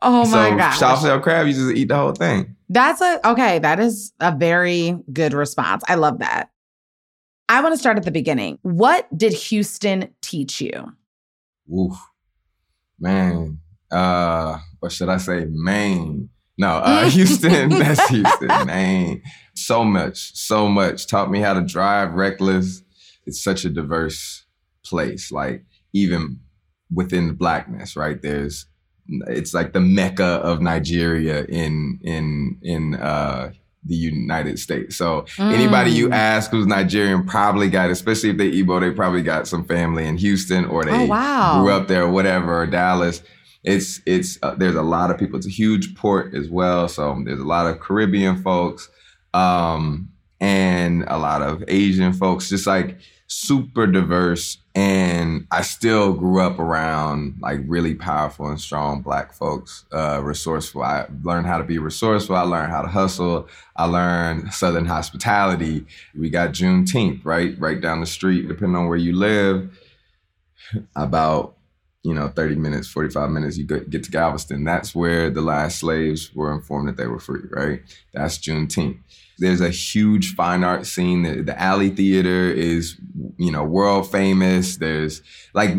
Oh 0.00 0.24
my 0.26 0.50
god. 0.50 0.50
so, 0.50 0.56
god! 0.56 0.70
Soft 0.74 1.02
shell 1.02 1.18
crab, 1.18 1.48
you 1.48 1.52
just 1.52 1.74
eat 1.74 1.88
the 1.88 1.96
whole 1.96 2.12
thing. 2.12 2.54
That's 2.68 3.00
a 3.00 3.18
okay. 3.30 3.58
That 3.58 3.80
is 3.80 4.12
a 4.20 4.30
very 4.30 4.96
good 5.12 5.32
response. 5.32 5.82
I 5.88 5.96
love 5.96 6.20
that. 6.20 6.50
I 7.48 7.60
want 7.62 7.74
to 7.74 7.78
start 7.78 7.96
at 7.96 8.04
the 8.04 8.12
beginning. 8.12 8.60
What 8.62 9.08
did 9.18 9.32
Houston 9.32 10.14
teach 10.20 10.60
you? 10.60 10.92
Oof, 11.76 11.98
man. 13.00 13.60
Uh, 13.90 14.58
or 14.82 14.90
should 14.90 15.08
I 15.08 15.16
say? 15.16 15.46
Maine. 15.50 16.28
No, 16.56 16.68
uh, 16.68 17.04
Houston. 17.10 17.68
that's 17.70 18.08
Houston, 18.08 18.66
Maine 18.66 19.22
so 19.58 19.84
much, 19.84 20.34
so 20.34 20.68
much. 20.68 21.06
Taught 21.06 21.30
me 21.30 21.40
how 21.40 21.54
to 21.54 21.62
drive 21.62 22.14
reckless. 22.14 22.82
It's 23.26 23.42
such 23.42 23.64
a 23.64 23.70
diverse 23.70 24.46
place. 24.84 25.30
Like 25.30 25.64
even 25.92 26.40
within 26.92 27.34
blackness, 27.34 27.96
right? 27.96 28.20
There's 28.20 28.66
it's 29.26 29.54
like 29.54 29.72
the 29.72 29.80
mecca 29.80 30.24
of 30.24 30.60
Nigeria 30.60 31.44
in 31.44 31.98
in 32.02 32.58
in 32.62 32.94
uh 32.94 33.52
the 33.84 33.94
United 33.94 34.58
States. 34.58 34.96
So 34.96 35.22
mm. 35.36 35.52
anybody 35.52 35.90
you 35.90 36.10
ask 36.10 36.50
who's 36.50 36.66
Nigerian 36.66 37.24
probably 37.24 37.70
got, 37.70 37.90
especially 37.90 38.30
if 38.30 38.36
they 38.36 38.50
Igbo, 38.50 38.80
they 38.80 38.90
probably 38.90 39.22
got 39.22 39.48
some 39.48 39.64
family 39.64 40.06
in 40.06 40.16
Houston 40.16 40.64
or 40.66 40.84
they 40.84 41.04
oh, 41.04 41.06
wow. 41.06 41.62
grew 41.62 41.72
up 41.72 41.88
there 41.88 42.04
or 42.04 42.10
whatever, 42.10 42.62
or 42.62 42.66
Dallas. 42.66 43.22
It's 43.64 44.00
it's 44.06 44.38
uh, 44.42 44.54
there's 44.54 44.76
a 44.76 44.82
lot 44.82 45.10
of 45.10 45.18
people. 45.18 45.36
It's 45.36 45.46
a 45.46 45.50
huge 45.50 45.94
port 45.94 46.34
as 46.34 46.48
well, 46.48 46.88
so 46.88 47.20
there's 47.24 47.40
a 47.40 47.44
lot 47.44 47.66
of 47.66 47.80
Caribbean 47.80 48.42
folks 48.42 48.88
um, 49.34 50.10
and 50.40 51.04
a 51.08 51.18
lot 51.18 51.42
of 51.42 51.64
Asian 51.68 52.12
folks, 52.12 52.48
just 52.48 52.66
like 52.66 52.98
super 53.26 53.86
diverse. 53.86 54.58
And 54.78 55.48
I 55.50 55.62
still 55.62 56.12
grew 56.12 56.40
up 56.40 56.60
around 56.60 57.38
like 57.40 57.58
really 57.66 57.96
powerful 57.96 58.46
and 58.46 58.60
strong 58.60 59.02
black 59.02 59.32
folks, 59.32 59.84
uh, 59.90 60.20
resourceful. 60.22 60.84
I 60.84 61.06
learned 61.24 61.48
how 61.48 61.58
to 61.58 61.64
be 61.64 61.78
resourceful. 61.78 62.36
I 62.36 62.42
learned 62.42 62.70
how 62.70 62.82
to 62.82 62.88
hustle. 62.88 63.48
I 63.74 63.86
learned 63.86 64.54
Southern 64.54 64.86
hospitality. 64.86 65.84
We 66.16 66.30
got 66.30 66.50
Juneteenth, 66.50 67.24
right? 67.24 67.58
Right 67.58 67.80
down 67.80 67.98
the 67.98 68.06
street, 68.06 68.46
depending 68.46 68.76
on 68.76 68.86
where 68.86 68.96
you 68.96 69.16
live. 69.16 69.68
About 70.94 71.56
you 72.04 72.14
know, 72.14 72.28
30 72.28 72.56
minutes, 72.56 72.88
45 72.88 73.30
minutes, 73.30 73.58
you 73.58 73.64
get 73.64 74.04
to 74.04 74.10
Galveston. 74.10 74.64
That's 74.64 74.94
where 74.94 75.30
the 75.30 75.40
last 75.40 75.80
slaves 75.80 76.34
were 76.34 76.52
informed 76.52 76.88
that 76.88 76.96
they 76.96 77.06
were 77.06 77.18
free, 77.18 77.42
right? 77.50 77.82
That's 78.14 78.38
Juneteenth. 78.38 78.98
There's 79.38 79.60
a 79.60 79.70
huge 79.70 80.34
fine 80.34 80.64
art 80.64 80.86
scene. 80.86 81.22
The, 81.22 81.42
the 81.42 81.60
Alley 81.60 81.90
Theater 81.90 82.50
is, 82.50 82.96
you 83.36 83.52
know, 83.52 83.62
world 83.62 84.10
famous. 84.10 84.76
There's 84.76 85.22
like, 85.54 85.70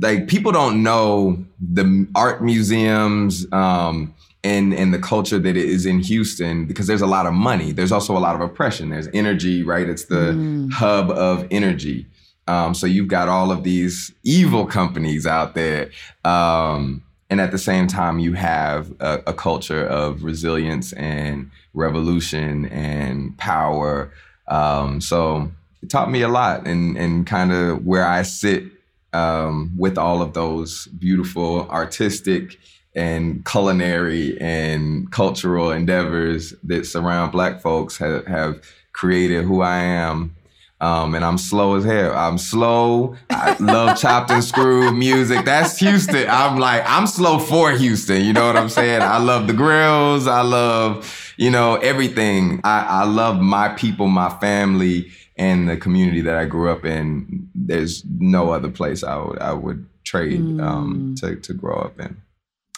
like 0.00 0.28
people 0.28 0.52
don't 0.52 0.82
know 0.82 1.44
the 1.60 2.06
art 2.14 2.44
museums, 2.44 3.46
um, 3.52 4.14
and 4.44 4.72
and 4.72 4.94
the 4.94 4.98
culture 4.98 5.38
that 5.38 5.56
is 5.56 5.84
in 5.84 5.98
Houston 6.00 6.66
because 6.66 6.86
there's 6.86 7.00
a 7.00 7.06
lot 7.06 7.26
of 7.26 7.34
money. 7.34 7.72
There's 7.72 7.90
also 7.90 8.16
a 8.16 8.20
lot 8.20 8.36
of 8.36 8.40
oppression. 8.40 8.90
There's 8.90 9.08
energy, 9.12 9.62
right? 9.62 9.88
It's 9.88 10.04
the 10.04 10.32
mm. 10.32 10.72
hub 10.72 11.10
of 11.10 11.46
energy. 11.50 12.06
Um, 12.48 12.74
so 12.74 12.86
you've 12.86 13.08
got 13.08 13.28
all 13.28 13.52
of 13.52 13.62
these 13.62 14.12
evil 14.24 14.66
companies 14.66 15.26
out 15.26 15.54
there. 15.54 15.90
Um, 16.24 17.02
and 17.30 17.42
at 17.42 17.52
the 17.52 17.58
same 17.58 17.86
time, 17.86 18.18
you 18.18 18.32
have 18.32 18.90
a, 19.00 19.22
a, 19.26 19.34
culture 19.34 19.86
of 19.86 20.24
resilience 20.24 20.94
and 20.94 21.50
revolution 21.74 22.64
and 22.66 23.36
power. 23.36 24.10
Um, 24.48 25.02
so 25.02 25.52
it 25.82 25.90
taught 25.90 26.10
me 26.10 26.22
a 26.22 26.28
lot 26.28 26.66
and, 26.66 26.96
and 26.96 27.26
kind 27.26 27.52
of 27.52 27.84
where 27.84 28.06
I 28.06 28.22
sit 28.22 28.64
um, 29.12 29.72
with 29.76 29.98
all 29.98 30.22
of 30.22 30.32
those 30.32 30.86
beautiful 30.86 31.68
artistic 31.68 32.58
and 32.94 33.44
culinary 33.44 34.40
and 34.40 35.12
cultural 35.12 35.70
endeavors 35.70 36.54
that 36.64 36.86
surround 36.86 37.32
Black 37.32 37.60
folks 37.60 37.98
have, 37.98 38.26
have 38.26 38.62
created 38.92 39.44
who 39.44 39.60
I 39.60 39.78
am 39.80 40.34
um, 40.80 41.14
and 41.14 41.24
I'm 41.24 41.38
slow 41.38 41.76
as 41.76 41.84
hell. 41.84 42.16
I'm 42.16 42.38
slow. 42.38 43.16
I 43.30 43.56
love 43.58 43.98
chopped 43.98 44.30
and 44.30 44.44
screwed 44.44 44.94
music. 44.94 45.44
That's 45.44 45.78
Houston. 45.78 46.28
I'm 46.28 46.58
like, 46.58 46.82
I'm 46.86 47.06
slow 47.06 47.38
for 47.38 47.72
Houston. 47.72 48.24
You 48.24 48.32
know 48.32 48.46
what 48.46 48.56
I'm 48.56 48.68
saying? 48.68 49.02
I 49.02 49.18
love 49.18 49.48
the 49.48 49.54
grills. 49.54 50.26
I 50.28 50.42
love, 50.42 51.32
you 51.36 51.50
know, 51.50 51.76
everything. 51.76 52.60
I, 52.62 53.02
I 53.02 53.04
love 53.04 53.40
my 53.40 53.70
people, 53.70 54.06
my 54.06 54.30
family, 54.38 55.10
and 55.36 55.68
the 55.68 55.76
community 55.76 56.20
that 56.20 56.36
I 56.36 56.44
grew 56.44 56.70
up 56.70 56.84
in. 56.84 57.48
There's 57.54 58.04
no 58.04 58.50
other 58.50 58.70
place 58.70 59.02
I 59.02 59.16
would 59.16 59.38
I 59.40 59.52
would 59.52 59.86
trade 60.04 60.40
um, 60.60 61.14
mm. 61.16 61.20
to 61.20 61.36
to 61.36 61.54
grow 61.54 61.76
up 61.76 61.98
in. 61.98 62.16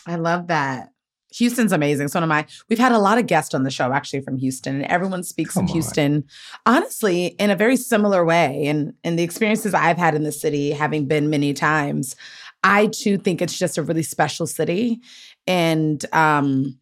I 0.06 0.16
love 0.16 0.46
that. 0.46 0.92
Houston's 1.34 1.72
amazing. 1.72 2.08
So 2.08 2.18
one 2.18 2.24
of 2.24 2.28
my 2.28 2.46
we've 2.68 2.78
had 2.78 2.92
a 2.92 2.98
lot 2.98 3.18
of 3.18 3.26
guests 3.26 3.54
on 3.54 3.62
the 3.62 3.70
show 3.70 3.92
actually 3.92 4.20
from 4.20 4.36
Houston, 4.38 4.76
and 4.76 4.84
everyone 4.86 5.22
speaks 5.22 5.54
Come 5.54 5.64
of 5.64 5.70
Houston 5.70 6.24
honestly 6.66 7.26
in 7.38 7.50
a 7.50 7.56
very 7.56 7.76
similar 7.76 8.24
way. 8.24 8.66
And 8.66 8.94
and 9.04 9.18
the 9.18 9.22
experiences 9.22 9.74
I've 9.74 9.98
had 9.98 10.14
in 10.14 10.24
the 10.24 10.32
city, 10.32 10.72
having 10.72 11.06
been 11.06 11.30
many 11.30 11.52
times, 11.54 12.16
I 12.64 12.86
too 12.86 13.16
think 13.18 13.40
it's 13.40 13.58
just 13.58 13.78
a 13.78 13.82
really 13.82 14.02
special 14.02 14.46
city. 14.46 15.00
And 15.46 16.04
um 16.12 16.78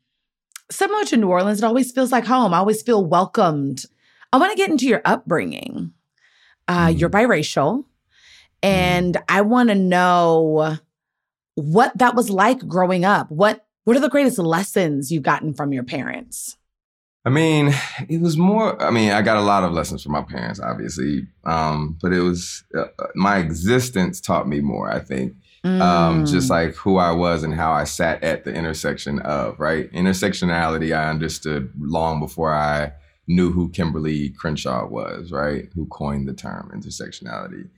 similar 0.71 1.05
to 1.07 1.17
New 1.17 1.29
Orleans, 1.29 1.59
it 1.59 1.65
always 1.65 1.93
feels 1.93 2.13
like 2.13 2.25
home. 2.25 2.55
I 2.55 2.59
always 2.59 2.83
feel 2.83 3.05
welcomed. 3.05 3.85
I 4.33 4.37
want 4.39 4.53
to 4.53 4.57
get 4.57 4.71
into 4.71 4.87
your 4.87 5.03
upbringing. 5.05 5.93
Uh, 6.67 6.89
mm. 6.89 6.99
You're 6.99 7.09
biracial, 7.11 7.85
and 8.63 9.15
mm. 9.15 9.23
I 9.29 9.41
want 9.41 9.71
to 9.71 9.75
know 9.75 10.77
what 11.55 11.97
that 11.99 12.15
was 12.15 12.31
like 12.31 12.67
growing 12.69 13.05
up. 13.05 13.31
What 13.31 13.65
what 13.89 13.97
are 13.97 14.01
the 14.01 14.11
greatest 14.11 14.39
lessons 14.39 15.11
you've 15.11 15.23
gotten 15.23 15.55
from 15.55 15.73
your 15.73 15.83
parents? 15.83 16.59
I 17.25 17.31
mean, 17.31 17.73
it 18.07 18.21
was 18.21 18.37
more. 18.37 18.81
I 18.83 18.91
mean, 18.91 19.13
I 19.13 19.23
got 19.23 19.39
a 19.39 19.41
lot 19.41 19.65
of 19.65 19.73
lessons 19.73 20.03
from 20.03 20.13
my 20.13 20.21
parents, 20.21 20.61
obviously, 20.61 21.27
um, 21.47 21.97
but 22.03 22.13
it 22.13 22.21
was 22.21 22.65
uh, 22.77 22.85
my 23.15 23.39
existence 23.39 24.21
taught 24.21 24.47
me 24.47 24.61
more. 24.61 24.93
I 24.93 24.99
think, 24.99 25.33
mm. 25.65 25.81
um, 25.81 26.27
just 26.27 26.49
mm. 26.49 26.51
like 26.51 26.75
who 26.75 26.99
I 26.99 27.13
was 27.13 27.43
and 27.43 27.55
how 27.55 27.73
I 27.73 27.85
sat 27.85 28.23
at 28.23 28.45
the 28.45 28.53
intersection 28.53 29.21
of 29.21 29.59
right 29.59 29.91
intersectionality. 29.93 30.95
I 30.95 31.09
understood 31.09 31.73
long 31.79 32.21
before 32.21 32.53
I 32.53 32.93
knew 33.27 33.51
who 33.51 33.71
Kimberlé 33.71 34.37
Crenshaw 34.37 34.87
was. 34.87 35.33
Right, 35.33 35.71
who 35.75 35.87
coined 35.87 36.29
the 36.29 36.35
term 36.35 36.71
intersectionality. 36.75 37.71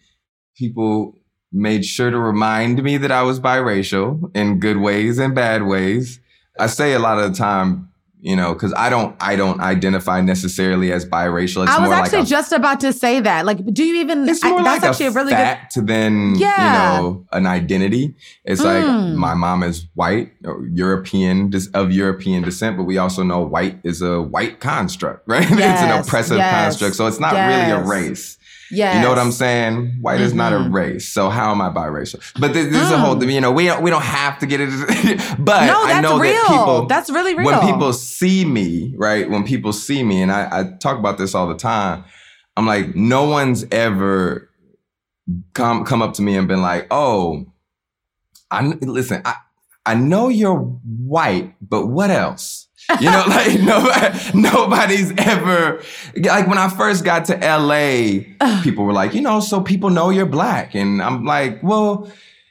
People 0.57 1.20
made 1.53 1.85
sure 1.85 2.11
to 2.11 2.19
remind 2.19 2.83
me 2.83 2.97
that 2.97 3.11
I 3.11 3.23
was 3.23 3.41
biracial 3.41 4.35
in 4.37 4.61
good 4.61 4.77
ways 4.77 5.19
and 5.19 5.35
bad 5.35 5.65
ways. 5.65 6.21
I 6.59 6.67
say 6.67 6.93
a 6.93 6.99
lot 6.99 7.19
of 7.19 7.31
the 7.31 7.37
time, 7.37 7.91
you 8.21 8.37
know, 8.37 8.53
because 8.53 8.73
I 8.75 8.91
don't, 8.91 9.17
I 9.21 9.35
don't 9.35 9.61
identify 9.61 10.21
necessarily 10.21 10.93
as 10.93 11.07
biracial. 11.07 11.63
It's 11.63 11.73
I 11.73 11.81
was 11.81 11.91
actually 11.91 12.19
like 12.19 12.27
a, 12.27 12.31
just 12.31 12.53
about 12.53 12.81
to 12.81 12.93
say 12.93 13.21
that. 13.21 13.47
Like, 13.47 13.65
do 13.73 13.83
you 13.83 13.97
even? 13.97 14.29
It's 14.29 14.45
more 14.45 14.61
I, 14.61 14.63
like 14.63 14.83
that's 14.83 15.01
actually 15.01 15.07
a, 15.07 15.11
really 15.13 15.33
fact 15.33 15.75
good. 15.75 15.87
than 15.87 16.35
yeah. 16.37 16.97
you 16.97 17.03
know 17.03 17.27
an 17.33 17.47
identity. 17.47 18.15
It's 18.45 18.61
mm. 18.61 18.65
like 18.65 18.85
hmm. 18.85 19.17
my 19.17 19.35
mom 19.35 19.63
is 19.63 19.87
white, 19.95 20.33
European 20.71 21.51
of 21.73 21.93
European 21.93 22.43
descent, 22.43 22.77
but 22.77 22.85
we 22.85 22.99
also 22.99 23.23
know 23.23 23.41
white 23.41 23.79
is 23.85 24.03
a 24.03 24.21
white 24.21 24.61
construct, 24.61 25.23
right? 25.27 25.49
Yes, 25.49 25.83
it's 25.83 25.91
an 25.91 25.99
oppressive 25.99 26.37
yes, 26.37 26.65
construct, 26.65 26.97
so 26.97 27.07
it's 27.07 27.21
not 27.21 27.33
yes. 27.33 27.69
really 27.69 27.83
a 27.83 27.89
race. 27.89 28.37
Yeah, 28.71 28.97
you 28.97 29.03
know 29.03 29.09
what 29.09 29.19
I'm 29.19 29.33
saying? 29.33 29.99
White 30.01 30.17
mm-hmm. 30.17 30.25
is 30.25 30.35
not 30.35 30.53
a 30.53 30.57
mm-hmm. 30.57 30.75
race, 30.75 31.09
so 31.09 31.29
how 31.29 31.51
am 31.51 31.61
I 31.61 31.71
biracial? 31.71 32.21
But 32.39 32.53
this, 32.53 32.67
this 32.67 32.77
mm. 32.77 32.85
is 32.85 32.91
a 32.91 32.99
whole. 32.99 33.17
Mm. 33.17 33.33
You 33.33 33.41
know, 33.41 33.51
we 33.51 33.67
don't 33.67 33.83
we 33.83 33.91
don't 33.91 34.03
have 34.03 34.39
to 34.41 34.47
get 34.47 34.61
it. 34.61 34.69
but 35.39 35.67
no, 35.67 35.85
I 35.85 36.01
know 36.01 36.19
real. 36.19 36.33
that 36.33 36.47
people. 36.49 36.87
That's 36.87 37.11
really 37.11 37.35
real. 37.35 37.47
When 37.47 37.61
people 37.61 37.93
see 37.93 38.45
me, 38.45 38.95
right? 38.97 39.29
When 39.29 39.45
people 39.45 39.73
see 39.73 40.03
me, 40.03 40.23
and 40.23 40.31
I, 40.31 40.61
I 40.61 40.65
talk 40.79 40.99
about 40.99 41.19
this 41.19 41.35
all 41.35 41.49
the 41.49 41.57
time. 41.57 42.05
I'm 42.57 42.67
like, 42.67 42.95
no 42.95 43.25
one's 43.25 43.65
ever 43.71 44.51
come 45.55 45.85
come 45.85 46.03
up 46.03 46.15
to 46.15 46.23
me 46.23 46.37
and 46.37 46.47
been 46.47 46.63
like, 46.63 46.87
oh, 46.91 47.47
I 48.51 48.65
listen. 48.81 49.23
I 49.25 49.35
I 49.87 49.95
know 49.95 50.29
you're 50.29 50.59
white, 50.59 51.55
but 51.61 51.87
what 51.87 52.11
else? 52.11 52.69
You 52.99 53.11
know, 53.11 53.25
like 53.29 53.61
nobody, 53.61 54.19
nobody's 54.35 55.13
ever 55.19 55.83
like 56.17 56.47
when 56.47 56.59
I 56.59 56.69
first 56.69 57.05
got 57.05 57.27
to 57.27 57.37
LA, 57.37 58.63
people 58.63 58.85
were 58.85 58.93
like, 58.93 59.15
you 59.15 59.21
know, 59.21 59.41
so 59.41 59.61
people 59.61 59.91
know 59.91 60.11
you're 60.11 60.27
black, 60.27 60.75
and 60.75 61.03
I'm 61.03 61.25
like, 61.25 61.63
well, 61.63 62.11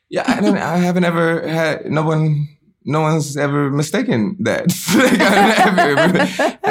yeah, 0.10 0.24
I, 0.26 0.74
I 0.74 0.78
haven't 0.78 1.04
ever 1.04 1.48
had 1.48 1.86
no 1.86 2.04
one 2.04 2.48
no 2.86 3.02
one's 3.02 3.38
ever 3.38 3.70
mistaken 3.70 4.36
that. 4.40 4.66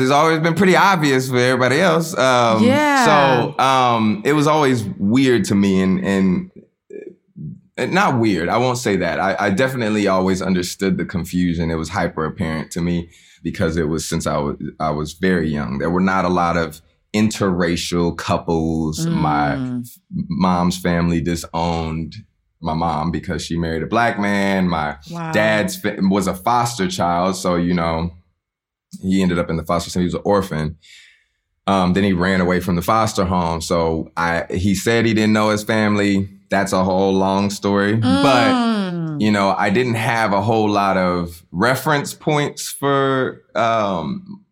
it's 0.00 0.10
always 0.10 0.40
been 0.40 0.54
pretty 0.54 0.76
obvious 0.76 1.28
for 1.28 1.38
everybody 1.38 1.80
else. 1.80 2.16
Um, 2.16 2.64
yeah. 2.64 3.04
So 3.04 3.58
um, 3.58 4.22
it 4.24 4.32
was 4.32 4.46
always 4.46 4.84
weird 4.98 5.44
to 5.46 5.54
me, 5.54 5.80
and 5.82 6.04
and 6.04 6.50
not 7.78 8.20
weird. 8.20 8.48
I 8.48 8.58
won't 8.58 8.78
say 8.78 8.96
that. 8.96 9.18
I, 9.18 9.36
I 9.38 9.50
definitely 9.50 10.06
always 10.06 10.42
understood 10.42 10.98
the 10.98 11.04
confusion. 11.04 11.70
It 11.70 11.76
was 11.76 11.88
hyper 11.88 12.24
apparent 12.24 12.70
to 12.72 12.80
me 12.80 13.10
because 13.42 13.76
it 13.76 13.88
was 13.88 14.08
since 14.08 14.26
I 14.26 14.36
was 14.38 14.56
I 14.78 14.90
was 14.90 15.14
very 15.14 15.48
young. 15.48 15.78
There 15.78 15.90
were 15.90 16.00
not 16.00 16.24
a 16.24 16.28
lot 16.28 16.56
of 16.56 16.80
interracial 17.14 18.16
couples. 18.16 19.06
Mm. 19.06 19.12
My 19.12 19.82
mom's 20.28 20.78
family 20.78 21.20
disowned 21.20 22.16
my 22.60 22.74
mom 22.74 23.10
because 23.10 23.44
she 23.44 23.58
married 23.58 23.82
a 23.82 23.86
black 23.86 24.18
man. 24.18 24.68
My 24.68 24.96
wow. 25.10 25.32
dad's 25.32 25.82
was 25.98 26.26
a 26.26 26.34
foster 26.34 26.88
child, 26.88 27.36
so 27.36 27.56
you 27.56 27.74
know 27.74 28.12
he 29.00 29.22
ended 29.22 29.38
up 29.38 29.50
in 29.50 29.56
the 29.56 29.64
foster 29.64 29.88
system. 29.88 30.02
He 30.02 30.06
was 30.06 30.14
an 30.14 30.22
orphan. 30.24 30.78
Um, 31.66 31.92
then 31.92 32.04
he 32.04 32.12
ran 32.12 32.40
away 32.40 32.60
from 32.60 32.76
the 32.76 32.82
foster 32.82 33.24
home. 33.24 33.60
So 33.60 34.10
I 34.16 34.46
he 34.50 34.74
said 34.74 35.06
he 35.06 35.14
didn't 35.14 35.32
know 35.32 35.50
his 35.50 35.64
family. 35.64 36.28
That's 36.52 36.74
a 36.74 36.84
whole 36.84 37.14
long 37.14 37.48
story, 37.48 37.96
mm. 37.96 38.22
but 38.22 39.20
you 39.22 39.30
know 39.30 39.54
I 39.56 39.70
didn't 39.70 39.94
have 39.94 40.34
a 40.34 40.42
whole 40.42 40.68
lot 40.68 40.98
of 40.98 41.42
reference 41.50 42.12
points 42.12 42.68
for 42.68 43.42
um, 43.54 44.44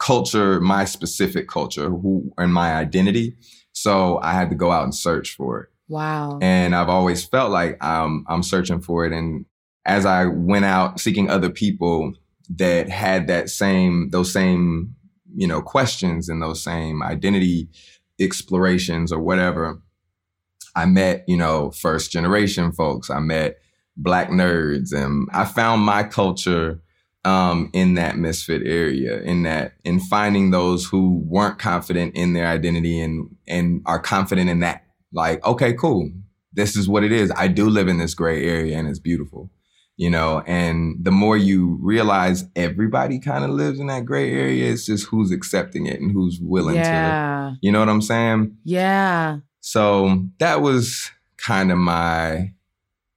culture, 0.00 0.60
my 0.60 0.84
specific 0.84 1.48
culture, 1.48 1.88
who 1.88 2.32
and 2.36 2.52
my 2.52 2.74
identity. 2.74 3.36
So 3.72 4.18
I 4.22 4.32
had 4.32 4.50
to 4.50 4.56
go 4.56 4.72
out 4.72 4.82
and 4.82 4.94
search 4.94 5.36
for 5.36 5.60
it. 5.60 5.68
Wow. 5.88 6.40
And 6.42 6.74
I've 6.74 6.88
always 6.88 7.24
felt 7.24 7.52
like 7.52 7.78
I'm 7.80 8.24
I'm 8.28 8.42
searching 8.42 8.80
for 8.80 9.06
it. 9.06 9.12
And 9.12 9.46
as 9.86 10.04
I 10.06 10.26
went 10.26 10.64
out 10.64 10.98
seeking 10.98 11.30
other 11.30 11.50
people 11.50 12.12
that 12.56 12.88
had 12.88 13.28
that 13.28 13.48
same 13.50 14.10
those 14.10 14.32
same 14.32 14.96
you 15.32 15.46
know 15.46 15.62
questions 15.62 16.28
and 16.28 16.42
those 16.42 16.60
same 16.60 17.04
identity 17.04 17.68
explorations 18.20 19.12
or 19.12 19.20
whatever, 19.20 19.80
I 20.74 20.86
met 20.86 21.24
you 21.28 21.36
know 21.36 21.70
first 21.70 22.10
generation 22.10 22.72
folks. 22.72 23.10
I 23.10 23.20
met 23.20 23.58
black 23.96 24.28
nerds, 24.28 24.92
and 24.92 25.28
I 25.32 25.44
found 25.44 25.82
my 25.82 26.02
culture 26.02 26.80
um, 27.24 27.70
in 27.72 27.94
that 27.94 28.18
misfit 28.18 28.62
area, 28.66 29.20
in 29.22 29.44
that 29.44 29.72
in 29.84 30.00
finding 30.00 30.50
those 30.50 30.84
who 30.84 31.22
weren't 31.26 31.58
confident 31.58 32.14
in 32.14 32.32
their 32.32 32.46
identity 32.46 33.00
and 33.00 33.34
and 33.46 33.82
are 33.86 34.00
confident 34.00 34.50
in 34.50 34.60
that 34.60 34.84
like, 35.14 35.44
okay, 35.46 35.72
cool. 35.72 36.10
This 36.52 36.76
is 36.76 36.88
what 36.88 37.04
it 37.04 37.12
is. 37.12 37.32
I 37.36 37.48
do 37.48 37.68
live 37.68 37.88
in 37.88 37.98
this 37.98 38.14
gray 38.14 38.44
area 38.44 38.76
and 38.76 38.88
it's 38.88 38.98
beautiful, 38.98 39.50
you 39.96 40.10
know, 40.10 40.42
and 40.46 40.96
the 41.02 41.10
more 41.10 41.36
you 41.36 41.78
realize 41.80 42.44
everybody 42.54 43.18
kind 43.18 43.44
of 43.44 43.50
lives 43.50 43.80
in 43.80 43.86
that 43.86 44.04
gray 44.04 44.32
area, 44.32 44.70
it's 44.70 44.86
just 44.86 45.06
who's 45.06 45.32
accepting 45.32 45.86
it 45.86 46.00
and 46.00 46.12
who's 46.12 46.38
willing 46.40 46.76
yeah. 46.76 47.52
to, 47.54 47.58
you 47.60 47.72
know 47.72 47.80
what 47.80 47.88
I'm 47.88 48.02
saying? 48.02 48.56
Yeah. 48.64 49.38
So 49.66 50.22
that 50.40 50.60
was 50.60 51.10
kind 51.38 51.72
of 51.72 51.78
my 51.78 52.52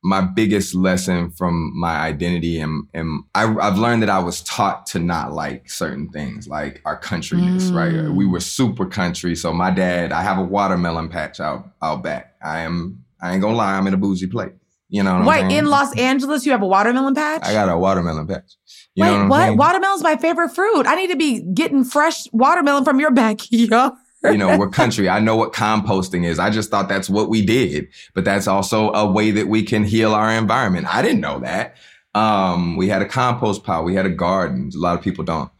my 0.01 0.21
biggest 0.21 0.73
lesson 0.73 1.29
from 1.31 1.77
my 1.77 1.97
identity 1.97 2.61
and, 2.61 2.87
and 2.93 3.23
I, 3.35 3.47
have 3.61 3.77
learned 3.77 4.01
that 4.03 4.09
I 4.09 4.19
was 4.19 4.41
taught 4.43 4.85
to 4.87 4.99
not 4.99 5.33
like 5.33 5.69
certain 5.69 6.07
things, 6.07 6.47
like 6.47 6.81
our 6.85 6.97
countryness, 6.97 7.69
mm. 7.69 7.75
right? 7.75 8.15
We 8.15 8.25
were 8.25 8.39
super 8.39 8.85
country. 8.85 9.35
So 9.35 9.51
my 9.51 9.71
dad, 9.71 10.13
I 10.13 10.21
have 10.21 10.37
a 10.37 10.43
watermelon 10.43 11.09
patch 11.09 11.41
out 11.41 11.67
out 11.81 12.01
back. 12.01 12.37
I 12.41 12.59
am 12.59 13.03
I 13.21 13.33
ain't 13.33 13.41
gonna 13.41 13.57
lie, 13.57 13.73
I'm 13.73 13.85
in 13.85 13.93
a 13.93 13.97
bougie 13.97 14.27
place. 14.27 14.53
You 14.87 15.03
know 15.03 15.25
Wait, 15.27 15.51
in 15.51 15.65
Los 15.65 15.93
Angeles, 15.97 16.45
you 16.45 16.53
have 16.53 16.61
a 16.61 16.67
watermelon 16.67 17.13
patch? 17.13 17.41
I 17.43 17.51
got 17.51 17.67
a 17.67 17.77
watermelon 17.77 18.25
patch. 18.25 18.53
You 18.95 19.03
Wait, 19.03 19.17
what? 19.27 19.29
what? 19.29 19.57
Watermelon's 19.57 20.01
my 20.01 20.15
favorite 20.15 20.55
fruit. 20.55 20.87
I 20.87 20.95
need 20.95 21.07
to 21.07 21.17
be 21.17 21.41
getting 21.41 21.83
fresh 21.83 22.25
watermelon 22.31 22.85
from 22.85 23.01
your 23.01 23.11
backyard 23.11 23.95
you 24.23 24.37
know, 24.37 24.57
we're 24.57 24.69
country. 24.69 25.09
I 25.09 25.19
know 25.19 25.35
what 25.35 25.53
composting 25.53 26.25
is. 26.25 26.39
I 26.39 26.49
just 26.49 26.69
thought 26.69 26.89
that's 26.89 27.09
what 27.09 27.29
we 27.29 27.45
did, 27.45 27.87
but 28.13 28.25
that's 28.25 28.47
also 28.47 28.91
a 28.93 29.09
way 29.09 29.31
that 29.31 29.47
we 29.47 29.63
can 29.63 29.83
heal 29.83 30.13
our 30.13 30.31
environment. 30.31 30.93
I 30.93 31.01
didn't 31.01 31.21
know 31.21 31.39
that. 31.39 31.77
Um, 32.15 32.77
we 32.77 32.87
had 32.87 33.01
a 33.01 33.07
compost 33.07 33.63
pile. 33.63 33.83
We 33.83 33.95
had 33.95 34.05
a 34.05 34.11
garden. 34.11 34.71
A 34.75 34.79
lot 34.79 34.97
of 34.97 35.03
people 35.03 35.23
don't 35.23 35.51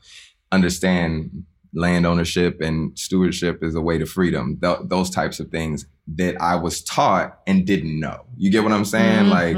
understand 0.52 1.46
land 1.74 2.08
ownership 2.08 2.60
and 2.62 2.98
stewardship 2.98 3.64
is 3.64 3.76
a 3.76 3.82
way 3.82 3.98
to 4.00 4.06
freedom. 4.06 4.58
Th- 4.62 4.80
those 4.86 5.10
types 5.10 5.40
of 5.40 5.50
things 5.50 5.86
that 6.16 6.42
I 6.42 6.56
was 6.56 6.84
taught 6.84 7.40
and 7.46 7.66
didn't 7.66 8.00
know. 8.00 8.26
You 8.38 8.50
get 8.50 8.64
what 8.64 8.72
I'm 8.72 8.86
saying? 8.86 9.26
Mm-hmm. 9.26 9.30
Like 9.30 9.58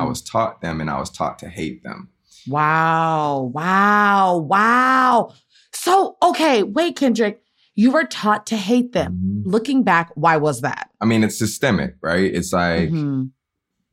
I 0.00 0.04
was 0.04 0.22
taught 0.22 0.62
them 0.62 0.80
and 0.80 0.88
I 0.88 0.98
was 0.98 1.10
taught 1.10 1.38
to 1.40 1.48
hate 1.48 1.82
them. 1.82 2.08
Wow. 2.46 3.50
Wow. 3.52 4.38
Wow. 4.38 5.34
So, 5.72 6.16
okay, 6.22 6.62
wait, 6.62 6.96
Kendrick 6.96 7.42
you 7.80 7.90
were 7.90 8.04
taught 8.04 8.44
to 8.44 8.58
hate 8.58 8.92
them. 8.92 9.12
Mm-hmm. 9.14 9.50
Looking 9.50 9.82
back, 9.84 10.10
why 10.14 10.36
was 10.36 10.60
that? 10.60 10.90
I 11.00 11.06
mean, 11.06 11.24
it's 11.24 11.38
systemic, 11.38 11.94
right? 12.02 12.30
It's 12.34 12.52
like 12.52 12.90
mm-hmm. 12.90 13.28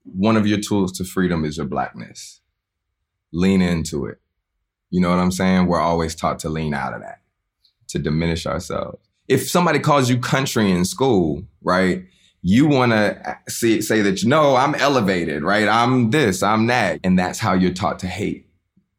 one 0.03 0.35
of 0.35 0.45
your 0.45 0.59
tools 0.59 0.91
to 0.97 1.05
freedom 1.05 1.45
is 1.45 1.55
your 1.55 1.67
blackness. 1.67 2.41
Lean 3.31 3.61
into 3.61 4.05
it. 4.05 4.19
You 4.89 4.99
know 4.99 5.09
what 5.09 5.19
I'm 5.19 5.31
saying? 5.31 5.67
We're 5.67 5.79
always 5.79 6.15
taught 6.15 6.39
to 6.39 6.49
lean 6.49 6.73
out 6.73 6.95
of 6.95 6.99
that, 6.99 7.21
to 7.87 7.99
diminish 7.99 8.45
ourselves. 8.45 8.99
If 9.29 9.49
somebody 9.49 9.79
calls 9.79 10.09
you 10.09 10.19
country 10.19 10.69
in 10.69 10.83
school, 10.83 11.43
right? 11.61 12.03
You 12.41 12.67
want 12.67 12.91
to 12.91 13.37
say, 13.47 13.79
say 13.79 14.01
that, 14.01 14.25
no, 14.25 14.57
I'm 14.57 14.75
elevated, 14.75 15.43
right? 15.43 15.67
I'm 15.69 16.11
this, 16.11 16.43
I'm 16.43 16.67
that. 16.67 16.99
And 17.05 17.17
that's 17.17 17.39
how 17.39 17.53
you're 17.53 17.73
taught 17.73 17.99
to 17.99 18.07
hate, 18.07 18.49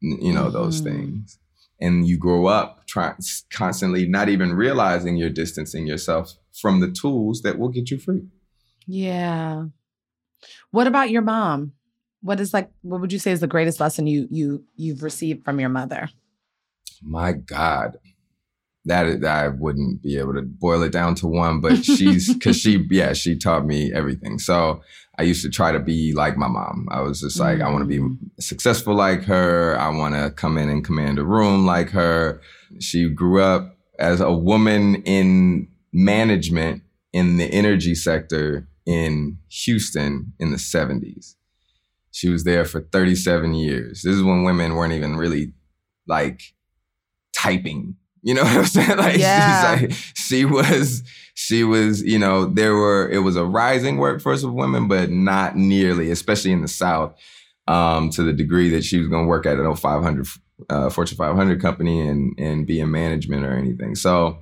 you 0.01 0.33
know, 0.33 0.45
mm-hmm. 0.45 0.53
those 0.53 0.79
things 0.79 1.38
and 1.79 2.07
you 2.07 2.17
grow 2.17 2.47
up 2.47 2.85
trying 2.87 3.15
constantly 3.51 4.07
not 4.07 4.29
even 4.29 4.53
realizing 4.53 5.17
you're 5.17 5.29
distancing 5.29 5.87
yourself 5.87 6.33
from 6.61 6.79
the 6.79 6.91
tools 6.91 7.41
that 7.41 7.57
will 7.57 7.69
get 7.69 7.89
you 7.89 7.97
free. 7.97 8.27
Yeah. 8.85 9.65
What 10.71 10.87
about 10.87 11.09
your 11.09 11.21
mom? 11.21 11.73
What 12.21 12.39
is 12.39 12.53
like 12.53 12.69
what 12.81 12.99
would 13.01 13.13
you 13.13 13.19
say 13.19 13.31
is 13.31 13.39
the 13.39 13.47
greatest 13.47 13.79
lesson 13.79 14.07
you 14.07 14.27
you 14.29 14.65
you've 14.75 15.03
received 15.03 15.45
from 15.45 15.59
your 15.59 15.69
mother? 15.69 16.09
My 17.01 17.31
god 17.31 17.97
that 18.89 19.23
I 19.23 19.47
wouldn't 19.47 20.01
be 20.01 20.17
able 20.17 20.33
to 20.33 20.41
boil 20.41 20.83
it 20.83 20.91
down 20.91 21.15
to 21.15 21.27
one, 21.27 21.61
but 21.61 21.85
she's 21.85 22.33
because 22.33 22.57
she, 22.57 22.85
yeah, 22.89 23.13
she 23.13 23.37
taught 23.37 23.65
me 23.65 23.93
everything. 23.93 24.39
So 24.39 24.81
I 25.17 25.23
used 25.23 25.43
to 25.43 25.49
try 25.49 25.71
to 25.71 25.79
be 25.79 26.13
like 26.13 26.37
my 26.37 26.47
mom. 26.47 26.87
I 26.91 27.01
was 27.01 27.21
just 27.21 27.39
like, 27.39 27.59
mm. 27.59 27.65
I 27.65 27.69
want 27.69 27.81
to 27.81 27.85
be 27.85 28.17
successful 28.39 28.95
like 28.95 29.23
her. 29.23 29.77
I 29.79 29.89
want 29.89 30.15
to 30.15 30.31
come 30.31 30.57
in 30.57 30.69
and 30.69 30.83
command 30.83 31.19
a 31.19 31.23
room 31.23 31.65
like 31.65 31.89
her. 31.89 32.41
She 32.79 33.07
grew 33.09 33.41
up 33.41 33.77
as 33.99 34.21
a 34.21 34.31
woman 34.31 34.95
in 35.03 35.67
management 35.93 36.81
in 37.13 37.37
the 37.37 37.45
energy 37.45 37.95
sector 37.95 38.67
in 38.85 39.37
Houston 39.49 40.33
in 40.39 40.51
the 40.51 40.57
70s. 40.57 41.35
She 42.11 42.29
was 42.29 42.43
there 42.43 42.65
for 42.65 42.81
37 42.81 43.53
years. 43.53 44.01
This 44.01 44.15
is 44.15 44.23
when 44.23 44.43
women 44.43 44.73
weren't 44.73 44.93
even 44.93 45.15
really 45.15 45.53
like 46.07 46.41
typing 47.33 47.95
you 48.21 48.33
know 48.33 48.43
what 48.45 48.57
I'm 48.57 48.65
saying? 48.65 48.97
Like, 48.97 49.17
yeah. 49.17 49.79
like, 49.81 49.91
she 49.91 50.45
was, 50.45 51.03
she 51.35 51.63
was, 51.63 52.03
you 52.03 52.19
know, 52.19 52.45
there 52.45 52.75
were, 52.75 53.09
it 53.09 53.19
was 53.19 53.35
a 53.35 53.45
rising 53.45 53.97
workforce 53.97 54.43
of 54.43 54.53
women, 54.53 54.87
but 54.87 55.09
not 55.09 55.55
nearly, 55.55 56.11
especially 56.11 56.51
in 56.51 56.61
the 56.61 56.67
South, 56.67 57.15
um, 57.67 58.09
to 58.11 58.23
the 58.23 58.33
degree 58.33 58.69
that 58.69 58.83
she 58.83 58.97
was 58.97 59.07
going 59.07 59.25
to 59.25 59.29
work 59.29 59.45
at 59.45 59.57
an 59.57 59.75
0500, 59.75 60.27
uh, 60.69 60.89
Fortune 60.89 61.17
500 61.17 61.61
company 61.61 62.07
and, 62.07 62.37
and 62.37 62.67
be 62.67 62.79
in 62.79 62.91
management 62.91 63.45
or 63.45 63.53
anything. 63.53 63.95
So 63.95 64.39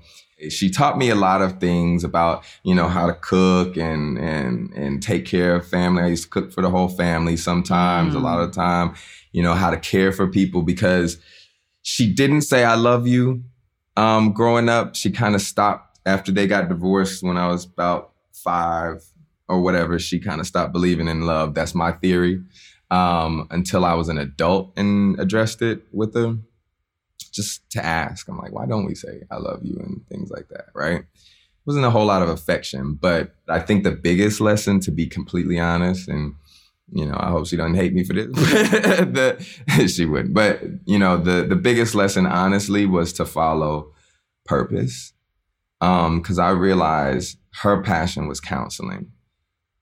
she 0.49 0.69
taught 0.69 0.97
me 0.97 1.09
a 1.09 1.15
lot 1.15 1.41
of 1.41 1.59
things 1.59 2.03
about, 2.03 2.43
you 2.63 2.75
know, 2.75 2.87
how 2.87 3.07
to 3.07 3.13
cook 3.13 3.75
and, 3.75 4.17
and, 4.19 4.71
and 4.73 5.01
take 5.01 5.25
care 5.25 5.55
of 5.55 5.67
family. 5.67 6.03
I 6.03 6.07
used 6.07 6.23
to 6.23 6.29
cook 6.29 6.51
for 6.51 6.61
the 6.61 6.69
whole 6.69 6.89
family 6.89 7.37
sometimes, 7.37 8.13
mm. 8.13 8.17
a 8.17 8.19
lot 8.19 8.39
of 8.39 8.51
time, 8.51 8.93
you 9.31 9.41
know, 9.41 9.53
how 9.53 9.71
to 9.71 9.77
care 9.77 10.11
for 10.11 10.27
people 10.27 10.61
because 10.61 11.17
she 11.81 12.13
didn't 12.13 12.41
say, 12.41 12.63
I 12.63 12.75
love 12.75 13.07
you 13.07 13.43
um, 13.97 14.31
growing 14.31 14.69
up, 14.69 14.95
she 14.95 15.11
kind 15.11 15.35
of 15.35 15.41
stopped 15.41 15.99
after 16.05 16.31
they 16.31 16.47
got 16.47 16.69
divorced 16.69 17.23
when 17.23 17.35
I 17.35 17.47
was 17.47 17.65
about 17.65 18.13
five 18.31 19.03
or 19.49 19.61
whatever. 19.61 19.99
She 19.99 20.19
kind 20.19 20.39
of 20.39 20.47
stopped 20.47 20.71
believing 20.71 21.07
in 21.07 21.21
love. 21.21 21.53
That's 21.53 21.75
my 21.75 21.91
theory. 21.91 22.41
Um, 22.89 23.47
until 23.51 23.83
I 23.83 23.95
was 23.95 24.07
an 24.07 24.17
adult 24.17 24.71
and 24.77 25.19
addressed 25.19 25.61
it 25.61 25.83
with 25.91 26.13
her, 26.15 26.37
just 27.33 27.69
to 27.71 27.83
ask. 27.83 28.29
I'm 28.29 28.37
like, 28.37 28.53
why 28.53 28.65
don't 28.65 28.85
we 28.85 28.95
say 28.95 29.23
I 29.29 29.37
love 29.37 29.59
you 29.63 29.75
and 29.79 30.07
things 30.07 30.29
like 30.29 30.47
that, 30.49 30.67
right? 30.73 31.01
It 31.01 31.05
wasn't 31.65 31.85
a 31.85 31.89
whole 31.89 32.05
lot 32.05 32.21
of 32.21 32.29
affection, 32.29 32.93
but 32.93 33.35
I 33.49 33.59
think 33.59 33.83
the 33.83 33.91
biggest 33.91 34.39
lesson, 34.39 34.79
to 34.81 34.91
be 34.91 35.05
completely 35.07 35.59
honest, 35.59 36.07
and 36.07 36.35
you 36.91 37.05
know, 37.05 37.17
I 37.19 37.29
hope 37.29 37.47
she 37.47 37.57
doesn't 37.57 37.75
hate 37.75 37.93
me 37.93 38.03
for 38.03 38.13
this. 38.13 38.27
the, 38.31 39.87
she 39.93 40.05
wouldn't. 40.05 40.33
But, 40.33 40.61
you 40.85 40.97
know, 40.97 41.17
the 41.17 41.45
the 41.45 41.55
biggest 41.55 41.95
lesson 41.95 42.25
honestly 42.25 42.85
was 42.85 43.13
to 43.13 43.25
follow 43.25 43.93
purpose. 44.45 45.13
Um, 45.81 46.23
cuz 46.23 46.39
I 46.39 46.49
realized 46.49 47.37
her 47.61 47.81
passion 47.81 48.27
was 48.27 48.39
counseling 48.39 49.11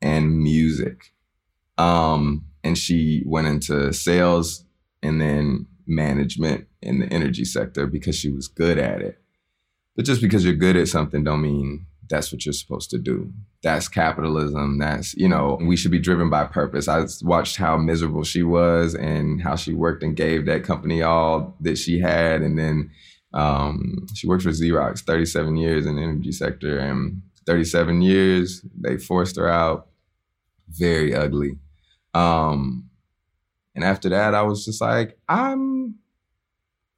and 0.02 0.40
music. 0.40 1.14
Um, 1.78 2.46
and 2.64 2.78
she 2.78 3.24
went 3.26 3.48
into 3.48 3.94
sales 3.94 4.66
and 5.04 5.22
then 5.22 5.68
management 5.86 6.68
in 6.82 7.00
the 7.00 7.12
energy 7.14 7.46
sector 7.46 7.86
because 7.86 8.16
she 8.16 8.30
was 8.30 8.48
good 8.48 8.78
at 8.78 9.02
it. 9.02 9.20
But 9.96 10.06
just 10.06 10.22
because 10.22 10.44
you're 10.44 10.56
good 10.56 10.76
at 10.76 10.88
something 10.88 11.24
don't 11.24 11.42
mean 11.42 11.86
that's 12.10 12.32
what 12.32 12.46
you're 12.46 12.54
supposed 12.54 12.90
to 12.92 12.98
do. 12.98 13.32
That's 13.64 13.88
capitalism. 13.88 14.78
That's, 14.78 15.16
you 15.16 15.28
know, 15.28 15.58
we 15.62 15.76
should 15.76 15.92
be 15.92 16.00
driven 16.00 16.30
by 16.30 16.46
purpose. 16.46 16.88
I 16.88 17.06
watched 17.24 17.58
how 17.58 17.78
miserable 17.78 18.24
she 18.24 18.44
was 18.44 18.96
and 18.96 19.42
how 19.42 19.56
she 19.56 19.74
worked 19.74 20.04
and 20.04 20.16
gave 20.16 20.46
that 20.46 20.64
company 20.64 21.02
all 21.02 21.56
that 21.62 21.78
she 21.78 22.00
had. 22.00 22.42
And 22.42 22.58
then 22.58 22.92
um, 23.34 24.06
she 24.14 24.28
worked 24.28 24.44
for 24.44 24.50
Xerox 24.50 25.02
37 25.02 25.58
years 25.58 25.86
in 25.86 25.96
the 25.96 26.04
energy 26.04 26.32
sector. 26.32 26.78
And 26.78 27.22
37 27.46 28.02
years, 28.02 28.62
they 28.80 28.98
forced 28.98 29.36
her 29.38 29.48
out. 29.48 29.88
Very 30.70 31.14
ugly. 31.16 31.58
Um, 32.14 32.90
and 33.76 33.84
after 33.84 34.10
that, 34.10 34.34
I 34.34 34.42
was 34.42 34.66
just 34.66 34.82
like, 34.82 35.18
I'm 35.28 35.96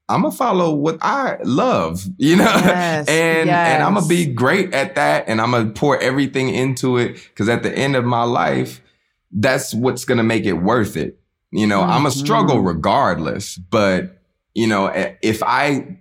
I'm 0.10 0.22
gonna 0.22 0.34
follow 0.34 0.74
what 0.74 1.00
I 1.02 1.38
love, 1.44 2.06
you 2.18 2.38
know, 2.38 2.44
yes, 2.46 3.08
and 3.10 3.48
yes. 3.48 3.74
and 3.74 3.84
I'm 3.84 3.96
gonna 3.96 4.08
be 4.08 4.26
great 4.26 4.74
at 4.74 4.96
that, 4.96 5.26
and 5.28 5.42
I'm 5.42 5.52
gonna 5.52 5.72
pour 5.72 6.00
everything 6.00 6.50
into 6.50 6.98
it 6.98 7.16
because 7.16 7.50
at 7.50 7.64
the 7.64 7.78
end 7.78 7.96
of 7.96 8.06
my 8.06 8.24
life, 8.24 8.82
that's 9.32 9.74
what's 9.74 10.06
gonna 10.06 10.24
make 10.24 10.46
it 10.46 10.54
worth 10.54 10.96
it. 10.96 11.20
You 11.52 11.68
know, 11.68 11.82
mm-hmm. 11.82 11.92
I'm 11.92 12.06
a 12.06 12.12
struggle 12.12 12.62
regardless, 12.62 13.58
but 13.58 14.22
you 14.54 14.68
know, 14.68 14.92
if 15.22 15.44
I 15.44 15.98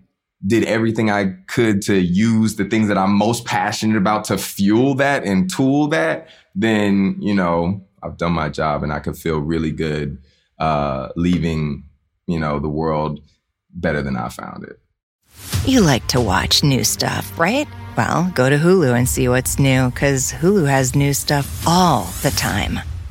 did 0.47 0.65
everything 0.65 1.11
I 1.11 1.35
could 1.49 1.83
to 1.83 1.97
use 1.97 2.57
the 2.57 2.65
things 2.65 2.87
that 2.89 2.97
I'm 2.97 3.13
most 3.13 3.45
passionate 3.45 3.97
about 3.97 4.25
to 4.25 4.39
fuel 4.39 4.95
that 4.97 5.25
and 5.25 5.51
tool 5.51 5.89
that, 5.89 6.29
then 6.55 7.17
you 7.21 7.35
know, 7.35 7.85
I've 8.05 8.19
done 8.19 8.33
my 8.33 8.51
job, 8.51 8.85
and 8.85 8.93
I 8.93 9.01
could 9.01 9.17
feel 9.17 9.41
really 9.41 9.73
good 9.73 10.23
uh, 10.61 11.09
leaving, 11.17 11.89
you 12.29 12.39
know, 12.39 12.61
the 12.61 12.69
world 12.69 13.21
better 13.77 14.03
than 14.03 14.17
I 14.17 14.29
found 14.29 14.65
it. 14.65 14.81
You 15.67 15.81
like 15.83 16.07
to 16.09 16.21
watch 16.21 16.65
new 16.65 16.83
stuff, 16.83 17.39
right? 17.39 17.69
Well, 17.97 18.31
go 18.35 18.51
to 18.51 18.57
Hulu 18.57 18.97
and 18.97 19.09
see 19.09 19.29
what's 19.29 19.59
new 19.59 19.91
because 19.91 20.33
Hulu 20.33 20.69
has 20.69 20.95
new 20.95 21.13
stuff 21.13 21.67
all 21.67 22.05
the 22.23 22.31
time. 22.31 22.81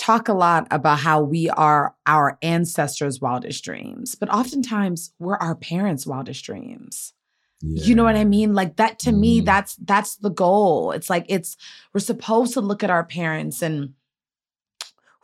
talk 0.00 0.28
a 0.28 0.32
lot 0.32 0.66
about 0.70 0.98
how 0.98 1.20
we 1.20 1.50
are 1.50 1.94
our 2.06 2.38
ancestors' 2.40 3.20
wildest 3.20 3.62
dreams, 3.62 4.14
but 4.14 4.32
oftentimes 4.32 5.12
we're 5.18 5.36
our 5.36 5.54
parents' 5.54 6.06
wildest 6.06 6.42
dreams. 6.42 7.12
Yeah. 7.60 7.84
You 7.84 7.94
know 7.94 8.04
what 8.04 8.16
I 8.16 8.24
mean? 8.24 8.54
Like 8.54 8.76
that 8.76 8.98
to 9.00 9.10
mm. 9.10 9.18
me, 9.18 9.40
that's 9.42 9.76
that's 9.76 10.16
the 10.16 10.30
goal. 10.30 10.92
It's 10.92 11.10
like 11.10 11.26
it's 11.28 11.58
we're 11.92 12.00
supposed 12.00 12.54
to 12.54 12.62
look 12.62 12.82
at 12.82 12.88
our 12.88 13.04
parents 13.04 13.60
and 13.60 13.92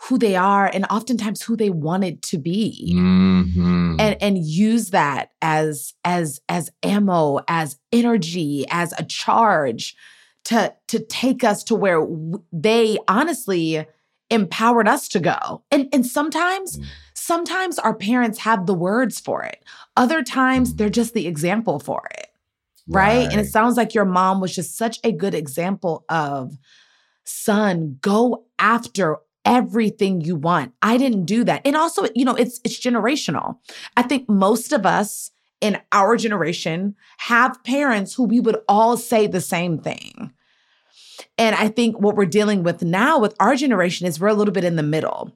who 0.03 0.19
they 0.19 0.37
are 0.37 0.67
and 0.67 0.85
oftentimes 0.91 1.41
who 1.41 1.57
they 1.57 1.71
wanted 1.71 2.21
to 2.23 2.37
be 2.37 2.93
mm-hmm. 2.95 3.97
and 3.99 4.17
and 4.21 4.45
use 4.45 4.91
that 4.91 5.31
as 5.41 5.95
as 6.05 6.39
as 6.51 6.71
ammo 6.83 7.41
as 7.49 7.79
energy 7.93 8.67
as 8.71 8.93
a 8.99 9.05
charge 9.05 9.97
to 10.45 10.75
to 10.89 10.99
take 10.99 11.43
us 11.43 11.65
to 11.65 11.75
where 11.75 12.07
they 12.53 12.99
honestly 13.09 13.87
empowered 14.31 14.89
us 14.89 15.09
to 15.09 15.21
go 15.21 15.63
and 15.71 15.89
and 15.93 16.05
sometimes 16.05 16.79
mm. 16.79 16.85
sometimes 17.15 17.79
our 17.79 17.95
parents 17.95 18.39
have 18.39 18.67
the 18.67 18.75
words 18.75 19.21
for 19.21 19.43
it 19.43 19.65
other 19.97 20.23
times 20.23 20.75
they're 20.75 20.89
just 20.89 21.15
the 21.15 21.27
example 21.27 21.79
for 21.79 22.03
it 22.19 22.29
right? 22.89 23.19
right 23.19 23.31
and 23.31 23.41
it 23.41 23.47
sounds 23.47 23.77
like 23.77 23.95
your 23.95 24.05
mom 24.05 24.41
was 24.41 24.55
just 24.55 24.77
such 24.77 24.99
a 25.05 25.13
good 25.13 25.35
example 25.35 26.05
of 26.09 26.59
son 27.25 27.99
go 28.01 28.45
after 28.59 29.19
everything 29.47 30.21
you 30.21 30.37
want. 30.37 30.75
I 30.83 30.99
didn't 30.99 31.25
do 31.25 31.45
that. 31.45 31.63
And 31.65 31.77
also, 31.77 32.07
you 32.15 32.25
know, 32.25 32.35
it's 32.35 32.61
it's 32.65 32.79
generational. 32.79 33.59
I 33.97 34.03
think 34.03 34.29
most 34.29 34.73
of 34.73 34.85
us 34.85 35.31
in 35.63 35.81
our 35.93 36.17
generation 36.17 36.95
have 37.19 37.63
parents 37.65 38.13
who 38.13 38.25
we 38.25 38.41
would 38.41 38.59
all 38.69 38.97
say 38.97 39.27
the 39.27 39.41
same 39.41 39.79
thing. 39.79 40.33
And 41.39 41.55
I 41.55 41.69
think 41.69 42.01
what 42.01 42.17
we're 42.17 42.27
dealing 42.27 42.63
with 42.63 42.83
now 42.83 43.19
with 43.19 43.35
our 43.41 43.57
generation 43.57 44.07
is 44.07 44.21
we're 44.21 44.29
a 44.29 44.35
little 44.35 44.55
bit 44.55 44.65
in 44.65 44.77
the 44.77 44.83
middle. 44.83 45.33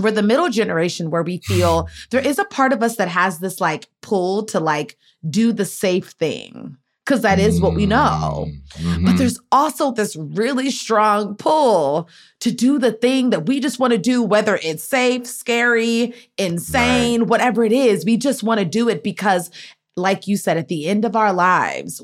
We're 0.00 0.10
the 0.10 0.22
middle 0.22 0.50
generation 0.50 1.10
where 1.10 1.22
we 1.22 1.38
feel 1.44 1.88
there 2.10 2.26
is 2.26 2.38
a 2.38 2.44
part 2.44 2.72
of 2.72 2.82
us 2.82 2.96
that 2.96 3.08
has 3.08 3.38
this 3.38 3.60
like 3.60 3.88
pull 4.02 4.44
to 4.46 4.60
like 4.60 4.96
do 5.28 5.52
the 5.52 5.64
safe 5.64 6.10
thing 6.10 6.76
because 7.06 7.22
that 7.22 7.38
is 7.38 7.60
what 7.60 7.74
we 7.74 7.86
know. 7.86 8.48
Mm-hmm. 8.70 9.04
But 9.04 9.16
there's 9.16 9.38
also 9.52 9.92
this 9.92 10.16
really 10.16 10.70
strong 10.70 11.36
pull 11.36 12.08
to 12.40 12.50
do 12.50 12.80
the 12.80 12.90
thing 12.90 13.30
that 13.30 13.46
we 13.46 13.60
just 13.60 13.78
want 13.78 13.92
to 13.92 13.98
do, 13.98 14.22
whether 14.22 14.58
it's 14.60 14.82
safe, 14.82 15.24
scary, 15.24 16.14
insane, 16.36 17.20
right. 17.20 17.28
whatever 17.28 17.62
it 17.64 17.72
is. 17.72 18.04
We 18.04 18.16
just 18.16 18.42
want 18.42 18.58
to 18.58 18.66
do 18.66 18.88
it 18.88 19.04
because, 19.04 19.52
like 19.96 20.26
you 20.26 20.36
said, 20.36 20.56
at 20.56 20.66
the 20.66 20.88
end 20.88 21.04
of 21.04 21.14
our 21.14 21.32
lives, 21.32 22.02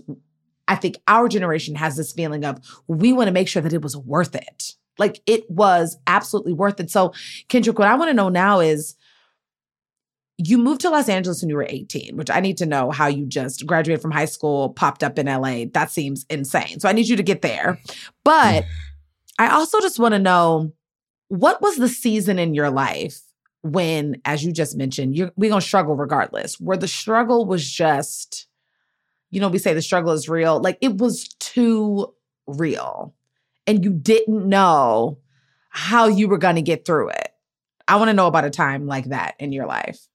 I 0.69 0.77
think 0.77 0.97
our 1.09 1.29
generation 1.29 1.75
has 1.75 1.97
this 1.97 2.13
feeling 2.13 2.45
of 2.45 2.59
we 2.87 3.13
want 3.13 3.29
to 3.29 3.33
make 3.33 3.49
sure 3.49 3.63
that 3.63 3.73
it 3.73 3.83
was 3.83 3.97
worth 3.97 4.35
it. 4.35 4.75
Like 4.99 5.21
it 5.27 5.51
was 5.51 5.97
absolutely 6.07 6.53
worth 6.53 6.79
it. 6.81 6.91
So, 6.91 7.13
Kendrick, 7.49 7.79
what 7.79 7.89
I 7.89 7.95
want 7.95 8.11
to 8.11 8.15
know 8.15 8.29
now 8.29 8.61
is 8.61 8.95
you 10.39 10.59
moved 10.59 10.81
to 10.83 10.91
Los 10.91 11.09
Angeles 11.09 11.43
when 11.43 11.51
you 11.51 11.57
were 11.57 11.67
18, 11.69 12.17
which 12.17 12.31
I 12.31 12.41
need 12.41 12.57
to 12.59 12.67
know 12.67 12.91
how 12.91 13.07
you 13.07 13.27
just 13.27 13.67
graduated 13.67 14.03
from 14.03 14.11
high 14.11 14.25
school, 14.25 14.71
popped 14.71 15.03
up 15.03 15.19
in 15.19 15.27
LA. 15.27 15.65
That 15.73 15.91
seems 15.91 16.27
insane. 16.29 16.81
So 16.81 16.89
I 16.89 16.93
need 16.93 17.09
you 17.09 17.17
to 17.17 17.23
get 17.23 17.43
there. 17.43 17.79
But 18.25 18.65
I 19.39 19.49
also 19.49 19.81
just 19.81 19.99
want 19.99 20.13
to 20.13 20.19
know 20.19 20.73
what 21.29 21.63
was 21.63 21.77
the 21.77 21.89
season 21.89 22.39
in 22.39 22.55
your 22.55 22.71
life 22.71 23.21
when, 23.63 24.21
as 24.25 24.45
you 24.45 24.53
just 24.53 24.77
mentioned, 24.77 25.17
you're 25.17 25.33
we're 25.37 25.51
gonna 25.51 25.61
struggle 25.61 25.95
regardless, 25.95 26.61
where 26.61 26.77
the 26.77 26.89
struggle 26.89 27.47
was 27.47 27.71
just, 27.71 28.47
you 29.33 29.41
know, 29.41 29.49
we 29.49 29.59
say 29.59 29.75
the 29.75 29.83
struggle 29.83 30.13
is 30.13 30.29
real, 30.29 30.61
like 30.61 30.79
it 30.81 30.99
was 30.99 31.35
too 31.41 32.15
real. 32.47 33.13
And 33.67 33.85
you 33.85 33.93
didn't 33.93 34.49
know 34.49 35.19
how 35.71 36.07
you 36.07 36.29
were 36.29 36.39
gonna 36.39 36.63
get 36.63 36.85
through 36.85 37.09
it. 37.09 37.29
I 37.89 37.97
want 37.97 38.11
to 38.11 38.15
know 38.15 38.29
about 38.29 38.45
a 38.45 38.51
time 38.51 38.87
like 38.87 39.07
that 39.07 39.35
in 39.41 39.51
your 39.51 39.67
life 39.67 40.07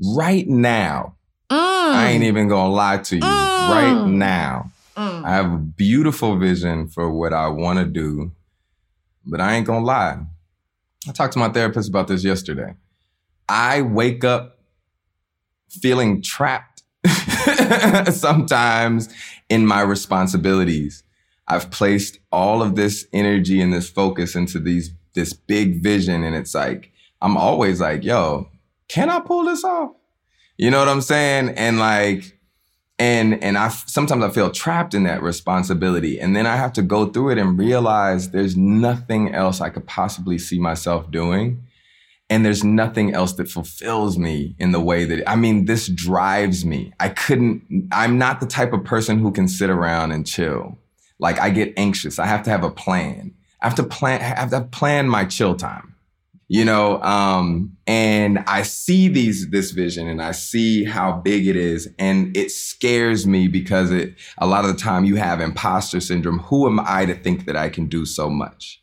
right 0.00 0.46
now, 0.46 1.16
mm. 1.50 1.56
I 1.56 2.10
ain't 2.10 2.24
even 2.24 2.48
gonna 2.48 2.72
lie 2.72 2.98
to 2.98 3.16
you. 3.16 3.22
Mm. 3.22 3.70
Right 3.70 4.06
now, 4.06 4.70
mm. 4.96 5.24
I 5.24 5.30
have 5.30 5.52
a 5.52 5.58
beautiful 5.58 6.38
vision 6.38 6.88
for 6.88 7.10
what 7.10 7.32
I 7.32 7.48
want 7.48 7.78
to 7.78 7.84
do, 7.84 8.32
but 9.24 9.40
I 9.40 9.54
ain't 9.54 9.66
gonna 9.66 9.84
lie. 9.84 10.18
I 11.08 11.12
talked 11.12 11.32
to 11.34 11.38
my 11.38 11.48
therapist 11.48 11.88
about 11.88 12.08
this 12.08 12.24
yesterday. 12.24 12.74
I 13.48 13.82
wake 13.82 14.24
up 14.24 14.58
feeling 15.68 16.22
trapped 16.22 16.75
sometimes 18.12 19.08
in 19.48 19.66
my 19.66 19.80
responsibilities. 19.80 21.02
I've 21.48 21.70
placed 21.70 22.18
all 22.32 22.62
of 22.62 22.74
this 22.74 23.06
energy 23.12 23.60
and 23.60 23.72
this 23.72 23.88
focus 23.88 24.34
into 24.34 24.58
these 24.58 24.90
this 25.14 25.32
big 25.32 25.82
vision 25.82 26.24
and 26.24 26.36
it's 26.36 26.54
like 26.54 26.92
I'm 27.22 27.36
always 27.36 27.80
like, 27.80 28.04
yo, 28.04 28.50
can 28.88 29.10
I 29.10 29.20
pull 29.20 29.44
this 29.44 29.64
off? 29.64 29.92
You 30.58 30.70
know 30.70 30.78
what 30.78 30.88
I'm 30.88 31.00
saying? 31.00 31.50
And 31.50 31.78
like, 31.78 32.38
and 32.98 33.42
and 33.42 33.58
I 33.58 33.68
sometimes 33.68 34.24
I 34.24 34.30
feel 34.30 34.50
trapped 34.50 34.94
in 34.94 35.02
that 35.04 35.22
responsibility, 35.22 36.18
and 36.18 36.34
then 36.34 36.46
I 36.46 36.56
have 36.56 36.72
to 36.74 36.82
go 36.82 37.06
through 37.06 37.30
it 37.30 37.38
and 37.38 37.58
realize 37.58 38.30
there's 38.30 38.56
nothing 38.56 39.34
else 39.34 39.60
I 39.60 39.68
could 39.68 39.86
possibly 39.86 40.38
see 40.38 40.58
myself 40.58 41.10
doing, 41.10 41.62
and 42.28 42.44
there's 42.44 42.64
nothing 42.64 43.14
else 43.14 43.34
that 43.34 43.48
fulfills 43.48 44.18
me 44.18 44.56
in 44.58 44.72
the 44.72 44.80
way 44.80 45.04
that 45.04 45.28
I 45.28 45.36
mean, 45.36 45.66
this 45.66 45.88
drives 45.88 46.64
me. 46.64 46.92
I 46.98 47.10
couldn't. 47.10 47.88
I'm 47.92 48.18
not 48.18 48.40
the 48.40 48.46
type 48.46 48.72
of 48.72 48.84
person 48.84 49.18
who 49.18 49.30
can 49.32 49.48
sit 49.48 49.70
around 49.70 50.12
and 50.12 50.26
chill. 50.26 50.78
Like 51.18 51.38
I 51.38 51.50
get 51.50 51.72
anxious. 51.76 52.18
I 52.18 52.26
have 52.26 52.42
to 52.44 52.50
have 52.50 52.64
a 52.64 52.70
plan. 52.70 53.34
I 53.62 53.66
have 53.66 53.76
to 53.76 53.84
plan. 53.84 54.20
I 54.20 54.40
have 54.40 54.50
to 54.50 54.62
plan 54.62 55.08
my 55.08 55.24
chill 55.24 55.54
time 55.54 55.96
you 56.48 56.64
know 56.64 57.02
um 57.02 57.76
and 57.86 58.38
i 58.46 58.62
see 58.62 59.08
these 59.08 59.50
this 59.50 59.72
vision 59.72 60.06
and 60.06 60.22
i 60.22 60.30
see 60.30 60.84
how 60.84 61.12
big 61.12 61.46
it 61.46 61.56
is 61.56 61.88
and 61.98 62.36
it 62.36 62.50
scares 62.50 63.26
me 63.26 63.48
because 63.48 63.90
it 63.90 64.14
a 64.38 64.46
lot 64.46 64.64
of 64.64 64.72
the 64.72 64.80
time 64.80 65.04
you 65.04 65.16
have 65.16 65.40
imposter 65.40 66.00
syndrome 66.00 66.38
who 66.40 66.66
am 66.66 66.78
i 66.80 67.04
to 67.04 67.14
think 67.14 67.46
that 67.46 67.56
i 67.56 67.68
can 67.68 67.86
do 67.86 68.04
so 68.04 68.30
much 68.30 68.80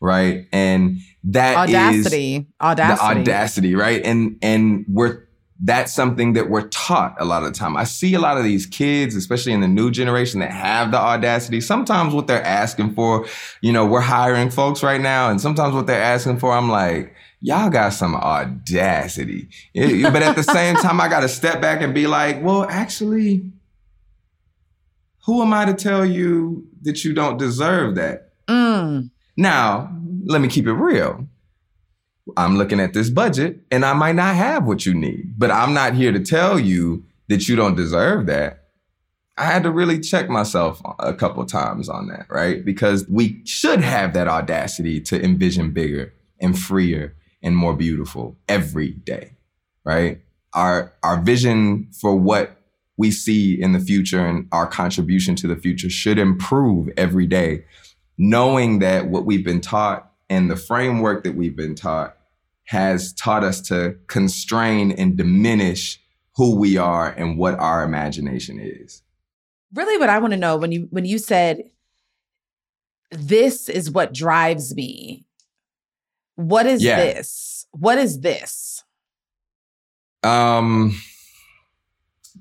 right 0.00 0.46
and 0.52 0.98
that 1.24 1.56
audacity 1.56 2.46
audacity 2.60 3.14
the 3.14 3.20
audacity 3.20 3.74
right 3.74 4.04
and 4.04 4.38
and 4.42 4.84
we're 4.88 5.24
that's 5.62 5.94
something 5.94 6.32
that 6.32 6.50
we're 6.50 6.68
taught 6.68 7.14
a 7.18 7.24
lot 7.24 7.42
of 7.42 7.52
the 7.52 7.58
time. 7.58 7.76
I 7.76 7.84
see 7.84 8.14
a 8.14 8.18
lot 8.18 8.36
of 8.36 8.44
these 8.44 8.66
kids, 8.66 9.14
especially 9.14 9.52
in 9.52 9.60
the 9.60 9.68
new 9.68 9.90
generation 9.90 10.40
that 10.40 10.50
have 10.50 10.90
the 10.90 10.98
audacity. 10.98 11.60
Sometimes 11.60 12.12
what 12.12 12.26
they're 12.26 12.44
asking 12.44 12.94
for, 12.94 13.26
you 13.60 13.72
know, 13.72 13.86
we're 13.86 14.00
hiring 14.00 14.50
folks 14.50 14.82
right 14.82 15.00
now. 15.00 15.30
And 15.30 15.40
sometimes 15.40 15.74
what 15.74 15.86
they're 15.86 16.02
asking 16.02 16.38
for, 16.38 16.52
I'm 16.52 16.68
like, 16.68 17.14
y'all 17.40 17.70
got 17.70 17.90
some 17.90 18.16
audacity. 18.16 19.48
but 19.74 20.22
at 20.22 20.34
the 20.34 20.42
same 20.52 20.74
time, 20.76 21.00
I 21.00 21.08
got 21.08 21.20
to 21.20 21.28
step 21.28 21.60
back 21.60 21.82
and 21.82 21.94
be 21.94 22.08
like, 22.08 22.42
well, 22.42 22.66
actually, 22.68 23.44
who 25.24 25.40
am 25.40 25.54
I 25.54 25.66
to 25.66 25.74
tell 25.74 26.04
you 26.04 26.66
that 26.82 27.04
you 27.04 27.14
don't 27.14 27.38
deserve 27.38 27.94
that? 27.94 28.32
Mm. 28.48 29.10
Now, 29.36 29.96
let 30.24 30.40
me 30.40 30.48
keep 30.48 30.66
it 30.66 30.72
real. 30.72 31.26
I'm 32.36 32.56
looking 32.56 32.80
at 32.80 32.94
this 32.94 33.10
budget 33.10 33.60
and 33.70 33.84
I 33.84 33.92
might 33.92 34.14
not 34.14 34.34
have 34.34 34.64
what 34.64 34.86
you 34.86 34.94
need, 34.94 35.34
but 35.38 35.50
I'm 35.50 35.74
not 35.74 35.94
here 35.94 36.12
to 36.12 36.20
tell 36.20 36.58
you 36.58 37.04
that 37.28 37.48
you 37.48 37.56
don't 37.56 37.76
deserve 37.76 38.26
that. 38.26 38.60
I 39.36 39.44
had 39.44 39.64
to 39.64 39.70
really 39.70 39.98
check 39.98 40.28
myself 40.28 40.80
a 41.00 41.12
couple 41.12 41.44
times 41.44 41.88
on 41.88 42.06
that, 42.08 42.26
right? 42.30 42.64
Because 42.64 43.06
we 43.08 43.44
should 43.44 43.80
have 43.80 44.12
that 44.14 44.28
audacity 44.28 45.00
to 45.02 45.22
envision 45.22 45.72
bigger 45.72 46.14
and 46.40 46.58
freer 46.58 47.14
and 47.42 47.56
more 47.56 47.74
beautiful 47.74 48.36
every 48.48 48.92
day, 48.92 49.32
right? 49.84 50.20
Our 50.54 50.92
our 51.02 51.20
vision 51.20 51.88
for 52.00 52.16
what 52.16 52.56
we 52.96 53.10
see 53.10 53.60
in 53.60 53.72
the 53.72 53.80
future 53.80 54.24
and 54.24 54.46
our 54.52 54.68
contribution 54.68 55.34
to 55.36 55.48
the 55.48 55.56
future 55.56 55.90
should 55.90 56.18
improve 56.18 56.88
every 56.96 57.26
day, 57.26 57.64
knowing 58.16 58.78
that 58.78 59.08
what 59.08 59.26
we've 59.26 59.44
been 59.44 59.60
taught 59.60 60.13
and 60.28 60.50
the 60.50 60.56
framework 60.56 61.24
that 61.24 61.34
we've 61.34 61.56
been 61.56 61.74
taught 61.74 62.16
has 62.64 63.12
taught 63.12 63.44
us 63.44 63.60
to 63.60 63.96
constrain 64.06 64.92
and 64.92 65.16
diminish 65.16 66.00
who 66.36 66.56
we 66.56 66.76
are 66.76 67.10
and 67.10 67.38
what 67.38 67.58
our 67.58 67.84
imagination 67.84 68.58
is. 68.58 69.02
Really 69.72 69.98
what 69.98 70.08
I 70.08 70.18
want 70.18 70.32
to 70.32 70.38
know 70.38 70.56
when 70.56 70.72
you 70.72 70.88
when 70.90 71.04
you 71.04 71.18
said 71.18 71.62
this 73.10 73.68
is 73.68 73.90
what 73.90 74.14
drives 74.14 74.74
me. 74.74 75.24
What 76.36 76.66
is 76.66 76.82
yeah. 76.82 76.96
this? 76.96 77.66
What 77.72 77.98
is 77.98 78.20
this? 78.20 78.82
Um 80.22 80.98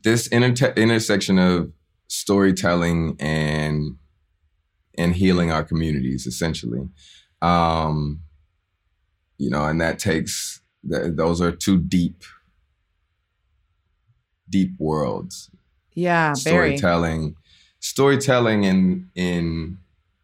this 0.04 0.28
inter- 0.28 0.74
intersection 0.76 1.40
of 1.40 1.72
storytelling 2.08 3.16
and 3.20 3.98
and 4.98 5.16
healing 5.16 5.52
our 5.52 5.64
communities 5.64 6.26
essentially. 6.28 6.88
Um 7.44 8.22
you 9.38 9.50
know, 9.50 9.66
and 9.66 9.82
that 9.82 10.00
takes 10.00 10.62
th- 10.90 11.16
those 11.16 11.42
are 11.42 11.52
two 11.52 11.78
deep, 11.78 12.24
deep 14.50 14.72
worlds. 14.80 15.50
Yeah, 15.94 16.34
storytelling, 16.34 17.22
very. 17.22 17.36
storytelling 17.80 18.64
in 18.64 19.10
in 19.16 19.78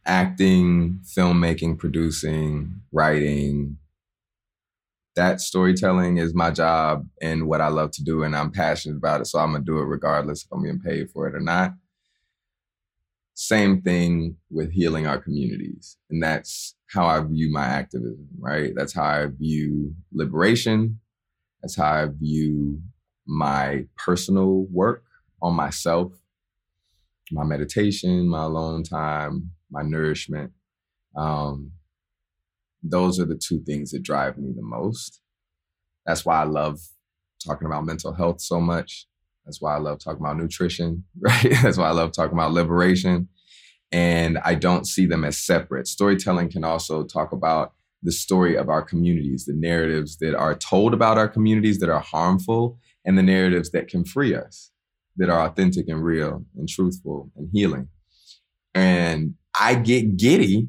acting, 0.05 1.01
filmmaking, 1.03 1.77
producing, 1.77 2.81
writing. 2.91 3.77
That 5.15 5.41
storytelling 5.41 6.17
is 6.17 6.33
my 6.33 6.49
job 6.49 7.05
and 7.21 7.45
what 7.47 7.61
I 7.61 7.67
love 7.67 7.91
to 7.91 8.03
do, 8.03 8.23
and 8.23 8.35
I'm 8.35 8.51
passionate 8.51 8.97
about 8.97 9.21
it. 9.21 9.25
So 9.25 9.39
I'm 9.39 9.51
gonna 9.51 9.63
do 9.63 9.79
it 9.79 9.83
regardless 9.83 10.43
if 10.43 10.51
I'm 10.51 10.63
getting 10.63 10.79
paid 10.79 11.11
for 11.11 11.27
it 11.27 11.35
or 11.35 11.41
not. 11.41 11.73
Same 13.41 13.81
thing 13.81 14.35
with 14.51 14.73
healing 14.73 15.07
our 15.07 15.17
communities, 15.17 15.95
and 16.09 16.21
that's 16.21 16.75
how 16.93 17.05
I 17.05 17.21
view 17.21 17.49
my 17.49 17.63
activism, 17.63 18.27
right? 18.37 18.73
That's 18.75 18.93
how 18.93 19.05
I 19.05 19.27
view 19.27 19.95
liberation. 20.11 20.99
That's 21.61 21.77
how 21.77 21.89
I 21.89 22.07
view 22.07 22.81
my 23.25 23.85
personal 23.95 24.65
work 24.69 25.05
on 25.41 25.55
myself, 25.55 26.11
my 27.31 27.45
meditation, 27.45 28.27
my 28.27 28.43
alone 28.43 28.83
time, 28.83 29.51
my 29.71 29.83
nourishment. 29.83 30.51
Um, 31.15 31.71
those 32.83 33.21
are 33.21 33.25
the 33.25 33.39
two 33.41 33.61
things 33.63 33.91
that 33.91 34.03
drive 34.03 34.37
me 34.37 34.51
the 34.53 34.61
most. 34.61 35.21
That's 36.05 36.25
why 36.25 36.41
I 36.41 36.43
love 36.43 36.81
talking 37.47 37.67
about 37.67 37.85
mental 37.85 38.11
health 38.11 38.41
so 38.41 38.59
much. 38.59 39.07
That's 39.49 39.61
why 39.61 39.75
I 39.75 39.79
love 39.79 39.97
talking 39.97 40.21
about 40.21 40.37
nutrition, 40.37 41.05
right? 41.19 41.55
That's 41.63 41.79
why 41.79 41.87
I 41.87 41.91
love 41.91 42.11
talking 42.11 42.37
about 42.37 42.53
liberation 42.53 43.27
and 43.91 44.37
I 44.45 44.53
don't 44.53 44.85
see 44.85 45.07
them 45.07 45.25
as 45.25 45.39
separate. 45.43 45.87
Storytelling 45.87 46.51
can 46.51 46.63
also 46.63 47.03
talk 47.03 47.31
about 47.31 47.73
the 48.03 48.11
story 48.11 48.55
of 48.55 48.69
our 48.69 48.83
communities, 48.83 49.45
the 49.45 49.55
narratives 49.55 50.17
that 50.17 50.35
are 50.35 50.53
told 50.53 50.93
about 50.93 51.17
our 51.17 51.27
communities 51.27 51.79
that 51.79 51.89
are 51.89 51.99
harmful, 51.99 52.77
and 53.03 53.17
the 53.17 53.23
narratives 53.23 53.71
that 53.71 53.87
can 53.87 54.05
free 54.05 54.35
us, 54.35 54.69
that 55.17 55.31
are 55.31 55.47
authentic 55.47 55.87
and 55.87 56.03
real 56.03 56.45
and 56.55 56.69
truthful 56.69 57.31
and 57.35 57.49
healing. 57.51 57.87
And 58.75 59.33
I 59.59 59.73
get 59.73 60.15
giddy 60.15 60.67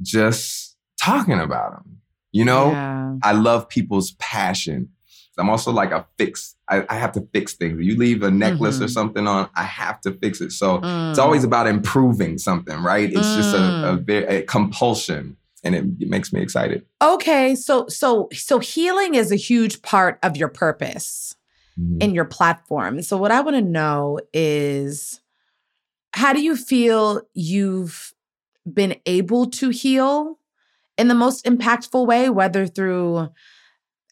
just 0.00 0.76
talking 1.02 1.40
about 1.40 1.72
them. 1.72 1.98
You 2.30 2.44
know, 2.44 2.70
yeah. 2.70 3.16
I 3.24 3.32
love 3.32 3.68
people's 3.68 4.12
passion 4.20 4.90
I'm 5.38 5.50
also 5.50 5.72
like 5.72 5.90
a 5.90 6.06
fix. 6.16 6.54
I, 6.68 6.84
I 6.88 6.94
have 6.94 7.12
to 7.12 7.26
fix 7.32 7.54
things. 7.54 7.84
You 7.84 7.96
leave 7.96 8.22
a 8.22 8.30
necklace 8.30 8.76
mm-hmm. 8.76 8.84
or 8.84 8.88
something 8.88 9.26
on, 9.26 9.48
I 9.54 9.64
have 9.64 10.00
to 10.02 10.12
fix 10.12 10.40
it. 10.40 10.52
So 10.52 10.78
mm. 10.78 11.10
it's 11.10 11.18
always 11.18 11.44
about 11.44 11.66
improving 11.66 12.38
something, 12.38 12.82
right? 12.82 13.10
It's 13.10 13.26
mm. 13.26 13.36
just 13.36 13.54
a, 13.54 13.58
a, 13.58 13.98
mm. 13.98 14.30
a 14.30 14.42
compulsion 14.42 15.36
and 15.64 15.74
it, 15.74 15.84
it, 16.00 16.08
makes 16.08 16.32
me 16.32 16.40
excited. 16.40 16.84
Okay, 17.02 17.54
so 17.54 17.88
so 17.88 18.28
so 18.32 18.58
healing 18.58 19.14
is 19.14 19.32
a 19.32 19.36
huge 19.36 19.82
part 19.82 20.18
of 20.22 20.36
your 20.36 20.48
purpose 20.48 21.36
mm-hmm. 21.78 22.00
in 22.00 22.14
your 22.14 22.26
platform. 22.26 23.02
So 23.02 23.16
what 23.16 23.32
I 23.32 23.40
want 23.40 23.56
to 23.56 23.62
know 23.62 24.20
is 24.32 25.20
how 26.12 26.32
do 26.32 26.42
you 26.42 26.54
feel 26.54 27.22
you've 27.32 28.14
been 28.70 28.96
able 29.06 29.46
to 29.50 29.70
heal 29.70 30.38
in 30.96 31.08
the 31.08 31.14
most 31.14 31.44
impactful 31.44 32.06
way 32.06 32.30
whether 32.30 32.66
through 32.66 33.28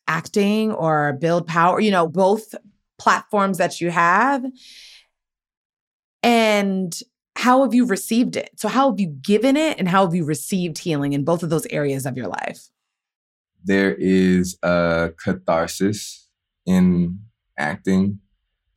acting 0.07 0.73
or 0.73 1.15
build 1.15 1.47
power, 1.47 1.81
you 1.81 1.91
know, 1.91 2.07
both 2.07 2.55
platforms 2.99 3.59
that 3.59 3.81
you 3.81 3.91
have. 3.91 4.45
And 6.23 6.97
how 7.35 7.63
have 7.63 7.75
you 7.75 7.87
received 7.87 8.37
it? 8.37 8.51
So, 8.57 8.69
how 8.69 8.91
have 8.91 9.01
you 9.01 9.09
given 9.09 9.57
it 9.57 9.79
and 9.79 9.89
how 9.89 10.05
have 10.05 10.15
you 10.15 10.25
received 10.25 10.79
healing 10.79 11.13
in 11.13 11.25
both 11.25 11.43
of 11.43 11.51
those 11.51 11.67
areas 11.67 12.07
of 12.07 12.17
your 12.17 12.29
life? 12.29 12.69
There 13.65 13.95
is 13.95 14.59
a 14.63 15.13
catharsis 15.23 16.29
in 16.67 17.21
acting 17.59 18.21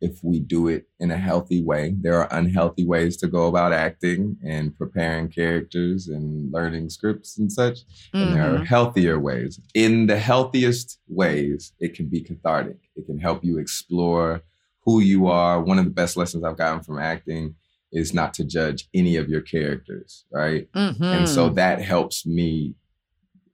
if 0.01 0.19
we 0.23 0.39
do 0.39 0.67
it 0.67 0.88
in 0.99 1.12
a 1.12 1.17
healthy 1.17 1.63
way. 1.63 1.95
There 1.99 2.19
are 2.19 2.27
unhealthy 2.31 2.86
ways 2.86 3.17
to 3.17 3.27
go 3.27 3.47
about 3.47 3.73
acting 3.73 4.38
and 4.45 4.75
preparing 4.75 5.29
characters 5.29 6.08
and 6.08 6.51
learning 6.51 6.89
scripts 6.89 7.38
and 7.38 7.51
such. 7.51 7.79
Mm-hmm. 7.79 8.17
And 8.17 8.36
there 8.36 8.43
are 8.43 8.55
mm-hmm. 8.55 8.65
healthier 8.65 9.19
ways. 9.19 9.60
In 9.73 10.08
the 10.08 10.19
healthiest 10.19 10.99
ways, 11.08 11.73
it 11.79 11.95
can 11.95 12.08
be 12.08 12.21
cathartic. 12.21 12.77
It 12.95 13.05
can 13.05 13.19
help 13.19 13.43
you 13.43 13.58
explore 13.58 14.41
who 14.84 14.99
you 14.99 15.27
are. 15.27 15.62
One 15.62 15.79
of 15.79 15.86
the 15.86 15.91
best 15.91 16.17
lessons 16.17 16.43
I've 16.43 16.58
gotten 16.58 16.84
from 16.84 16.99
acting 16.99 17.55
is 17.91 18.13
not 18.13 18.34
to 18.36 18.43
judge 18.43 18.89
any 18.93 19.15
of 19.15 19.29
your 19.29 19.41
characters, 19.41 20.25
right? 20.31 20.69
Mm-hmm. 20.73 21.03
And 21.03 21.29
so 21.29 21.45
mm-hmm. 21.45 21.55
that 21.55 21.81
helps 21.81 22.25
me 22.25 22.75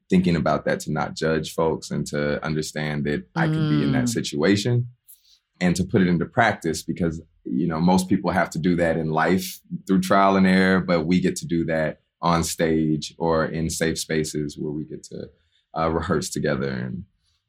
thinking 0.09 0.35
about 0.35 0.65
that 0.65 0.81
to 0.81 0.91
not 0.91 1.15
judge 1.15 1.53
folks 1.53 1.91
and 1.91 2.05
to 2.07 2.43
understand 2.43 3.05
that 3.05 3.23
I 3.35 3.45
can 3.45 3.69
be 3.69 3.81
in 3.81 3.93
that 3.93 4.03
mm. 4.03 4.09
situation 4.09 4.89
and 5.61 5.75
to 5.75 5.83
put 5.83 6.01
it 6.01 6.07
into 6.07 6.25
practice 6.25 6.81
because 6.83 7.21
you 7.45 7.67
know 7.67 7.79
most 7.79 8.09
people 8.09 8.31
have 8.31 8.49
to 8.49 8.59
do 8.59 8.75
that 8.75 8.97
in 8.97 9.11
life 9.11 9.59
through 9.87 10.01
trial 10.01 10.35
and 10.35 10.47
error 10.47 10.81
but 10.81 11.05
we 11.05 11.21
get 11.21 11.35
to 11.35 11.45
do 11.45 11.63
that 11.65 12.01
on 12.21 12.43
stage 12.43 13.13
or 13.17 13.45
in 13.45 13.69
safe 13.69 13.97
spaces 13.97 14.57
where 14.59 14.71
we 14.71 14.83
get 14.83 15.03
to 15.03 15.27
uh, 15.77 15.89
rehearse 15.89 16.29
together 16.29 16.69
and 16.69 17.03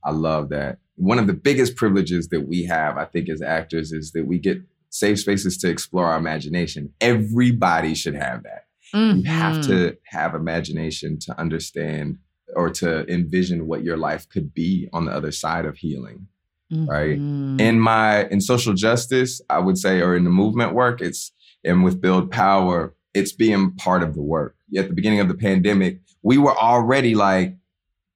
i 0.04 0.10
love 0.10 0.50
that 0.50 0.78
one 0.96 1.18
of 1.18 1.26
the 1.26 1.32
biggest 1.32 1.74
privileges 1.74 2.28
that 2.28 2.46
we 2.46 2.64
have 2.64 2.96
i 2.96 3.04
think 3.04 3.28
as 3.28 3.42
actors 3.42 3.92
is 3.92 4.12
that 4.12 4.26
we 4.26 4.38
get 4.38 4.58
safe 4.90 5.18
spaces 5.18 5.56
to 5.56 5.68
explore 5.68 6.06
our 6.06 6.18
imagination 6.18 6.92
everybody 7.00 7.94
should 7.94 8.14
have 8.14 8.42
that 8.42 8.66
mm-hmm. 8.94 9.18
you 9.18 9.24
have 9.24 9.62
to 9.62 9.72
mm-hmm. 9.72 10.16
have 10.16 10.34
imagination 10.34 11.18
to 11.18 11.38
understand 11.40 12.18
or 12.54 12.68
to 12.68 13.10
envision 13.10 13.66
what 13.66 13.82
your 13.82 13.96
life 13.96 14.28
could 14.28 14.52
be 14.52 14.86
on 14.92 15.06
the 15.06 15.12
other 15.12 15.32
side 15.32 15.64
of 15.64 15.78
healing 15.78 16.26
mm-hmm. 16.72 16.86
right? 16.86 17.10
In 17.60 17.80
my 17.80 18.24
in 18.28 18.40
social 18.40 18.74
justice, 18.74 19.40
I 19.50 19.58
would 19.58 19.78
say, 19.78 20.00
or 20.00 20.16
in 20.16 20.24
the 20.24 20.30
movement 20.30 20.74
work, 20.74 21.00
it's 21.00 21.32
and 21.64 21.84
with 21.84 22.00
Build 22.00 22.30
Power, 22.30 22.94
it's 23.14 23.32
being 23.32 23.72
part 23.72 24.02
of 24.02 24.14
the 24.14 24.22
work. 24.22 24.56
At 24.76 24.88
the 24.88 24.94
beginning 24.94 25.20
of 25.20 25.28
the 25.28 25.34
pandemic, 25.34 26.00
we 26.22 26.38
were 26.38 26.56
already 26.56 27.14
like 27.14 27.56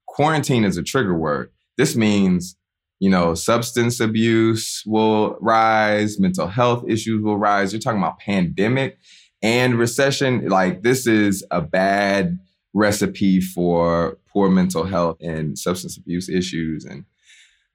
quarantine 0.06 0.64
is 0.64 0.76
a 0.76 0.82
trigger 0.82 1.16
word. 1.16 1.50
This 1.76 1.94
means 1.94 2.56
you 2.98 3.10
know, 3.10 3.34
substance 3.34 4.00
abuse 4.00 4.82
will 4.86 5.36
rise, 5.40 6.18
mental 6.18 6.46
health 6.46 6.84
issues 6.88 7.22
will 7.22 7.36
rise. 7.36 7.72
You're 7.72 7.80
talking 7.80 8.00
about 8.00 8.18
pandemic 8.18 8.98
and 9.42 9.78
recession. 9.78 10.48
Like, 10.48 10.82
this 10.82 11.06
is 11.06 11.44
a 11.50 11.60
bad 11.60 12.38
recipe 12.72 13.40
for 13.40 14.18
poor 14.28 14.48
mental 14.48 14.84
health 14.84 15.18
and 15.20 15.58
substance 15.58 15.96
abuse 15.96 16.28
issues. 16.28 16.84
And 16.84 17.04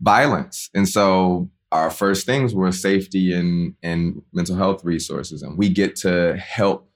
violence. 0.01 0.69
And 0.73 0.87
so 0.87 1.49
our 1.71 1.89
first 1.89 2.25
things 2.25 2.53
were 2.53 2.71
safety 2.71 3.33
and, 3.33 3.75
and 3.81 4.21
mental 4.33 4.55
health 4.55 4.83
resources. 4.83 5.41
And 5.41 5.57
we 5.57 5.69
get 5.69 5.95
to 5.97 6.35
help 6.37 6.89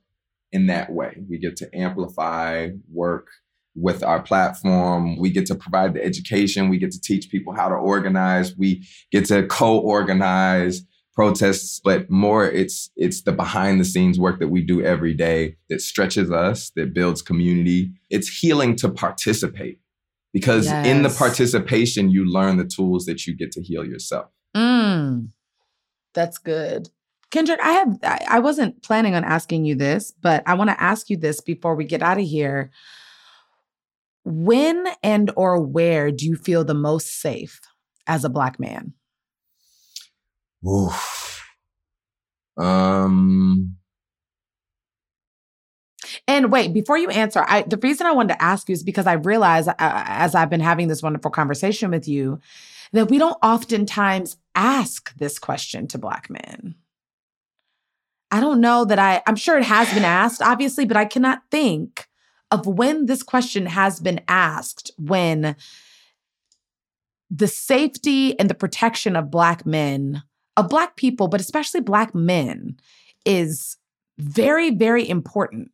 in 0.51 0.67
that 0.67 0.91
way. 0.91 1.17
We 1.29 1.37
get 1.37 1.55
to 1.57 1.69
amplify 1.77 2.69
work 2.91 3.27
with 3.75 4.03
our 4.03 4.21
platform. 4.21 5.17
We 5.17 5.29
get 5.29 5.45
to 5.47 5.55
provide 5.55 5.93
the 5.93 6.03
education. 6.03 6.69
We 6.69 6.77
get 6.77 6.91
to 6.91 7.01
teach 7.01 7.29
people 7.29 7.53
how 7.53 7.69
to 7.69 7.75
organize. 7.75 8.55
We 8.55 8.87
get 9.11 9.25
to 9.25 9.45
co-organize 9.47 10.83
protests, 11.13 11.79
but 11.83 12.09
more 12.09 12.45
it's 12.45 12.89
it's 12.95 13.23
the 13.23 13.31
behind 13.31 13.79
the 13.79 13.85
scenes 13.85 14.19
work 14.19 14.39
that 14.39 14.49
we 14.49 14.61
do 14.61 14.83
every 14.83 15.13
day 15.13 15.55
that 15.69 15.81
stretches 15.81 16.29
us, 16.31 16.71
that 16.75 16.93
builds 16.93 17.21
community. 17.21 17.91
It's 18.09 18.27
healing 18.27 18.75
to 18.77 18.89
participate 18.89 19.79
because 20.35 20.65
yes. 20.65 20.85
in 20.85 21.01
the 21.01 21.09
participation 21.09 22.09
you 22.09 22.25
learn 22.25 22.57
the 22.57 22.65
tools 22.65 23.05
that 23.05 23.25
you 23.25 23.33
get 23.33 23.53
to 23.53 23.63
heal 23.63 23.85
yourself. 23.85 24.25
Mm, 24.53 25.29
that's 26.13 26.37
good. 26.37 26.89
Kendrick, 27.31 27.61
I 27.63 27.71
have 27.71 27.97
I 28.27 28.39
wasn't 28.39 28.83
planning 28.83 29.15
on 29.15 29.23
asking 29.23 29.63
you 29.63 29.75
this, 29.75 30.11
but 30.11 30.43
I 30.45 30.55
want 30.55 30.71
to 30.71 30.83
ask 30.83 31.09
you 31.09 31.15
this 31.15 31.39
before 31.39 31.73
we 31.75 31.85
get 31.85 32.01
out 32.01 32.19
of 32.19 32.25
here. 32.25 32.69
When 34.25 34.85
and 35.01 35.31
or 35.37 35.61
where 35.61 36.11
do 36.11 36.25
you 36.25 36.35
feel 36.35 36.65
the 36.65 36.73
most 36.73 37.21
safe 37.21 37.61
as 38.05 38.25
a 38.25 38.29
black 38.29 38.59
man? 38.59 38.91
Oof. 40.67 41.45
Um. 42.57 43.74
And 46.27 46.51
wait, 46.51 46.73
before 46.73 46.97
you 46.97 47.09
answer, 47.09 47.45
I 47.47 47.63
the 47.63 47.77
reason 47.77 48.07
I 48.07 48.11
wanted 48.11 48.33
to 48.33 48.41
ask 48.41 48.67
you 48.67 48.73
is 48.73 48.83
because 48.83 49.07
I 49.07 49.13
realize, 49.13 49.67
uh, 49.67 49.73
as 49.79 50.33
I've 50.33 50.49
been 50.49 50.59
having 50.59 50.87
this 50.87 51.03
wonderful 51.03 51.31
conversation 51.31 51.91
with 51.91 52.07
you, 52.07 52.39
that 52.93 53.09
we 53.09 53.17
don't 53.17 53.37
oftentimes 53.43 54.37
ask 54.55 55.15
this 55.17 55.37
question 55.37 55.87
to 55.87 55.97
Black 55.97 56.29
men. 56.29 56.75
I 58.31 58.39
don't 58.39 58.59
know 58.59 58.85
that 58.85 58.97
I, 58.97 59.21
I'm 59.27 59.35
sure 59.35 59.57
it 59.57 59.65
has 59.65 59.93
been 59.93 60.03
asked, 60.03 60.41
obviously, 60.41 60.85
but 60.85 60.97
I 60.97 61.05
cannot 61.05 61.43
think 61.51 62.07
of 62.51 62.65
when 62.65 63.05
this 63.05 63.21
question 63.21 63.67
has 63.67 63.99
been 63.99 64.21
asked 64.27 64.91
when 64.97 65.55
the 67.29 67.47
safety 67.47 68.37
and 68.39 68.49
the 68.49 68.55
protection 68.55 69.15
of 69.15 69.31
Black 69.31 69.65
men 69.65 70.23
of 70.57 70.69
Black 70.69 70.95
people, 70.95 71.27
but 71.27 71.41
especially 71.41 71.81
Black 71.81 72.15
men, 72.15 72.77
is 73.25 73.77
very, 74.17 74.69
very 74.69 75.07
important. 75.07 75.71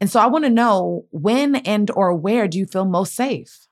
And 0.00 0.10
so 0.10 0.20
I 0.20 0.26
want 0.26 0.44
to 0.44 0.50
know 0.50 1.06
when 1.10 1.56
and 1.56 1.90
or 1.90 2.14
where 2.14 2.48
do 2.48 2.58
you 2.58 2.66
feel 2.66 2.84
most 2.84 3.14
safe? 3.14 3.66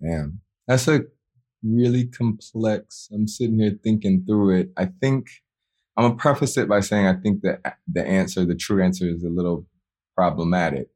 Damn. 0.00 0.40
That's 0.68 0.88
a 0.88 1.02
really 1.62 2.06
complex. 2.06 3.08
I'm 3.12 3.26
sitting 3.26 3.58
here 3.58 3.78
thinking 3.82 4.24
through 4.26 4.58
it. 4.58 4.72
I 4.76 4.86
think 5.00 5.28
I'm 5.96 6.04
gonna 6.04 6.16
preface 6.16 6.56
it 6.58 6.68
by 6.68 6.80
saying 6.80 7.06
I 7.06 7.14
think 7.14 7.42
that 7.42 7.78
the 7.90 8.06
answer, 8.06 8.44
the 8.44 8.54
true 8.54 8.82
answer 8.82 9.08
is 9.08 9.24
a 9.24 9.30
little 9.30 9.66
problematic. 10.14 10.88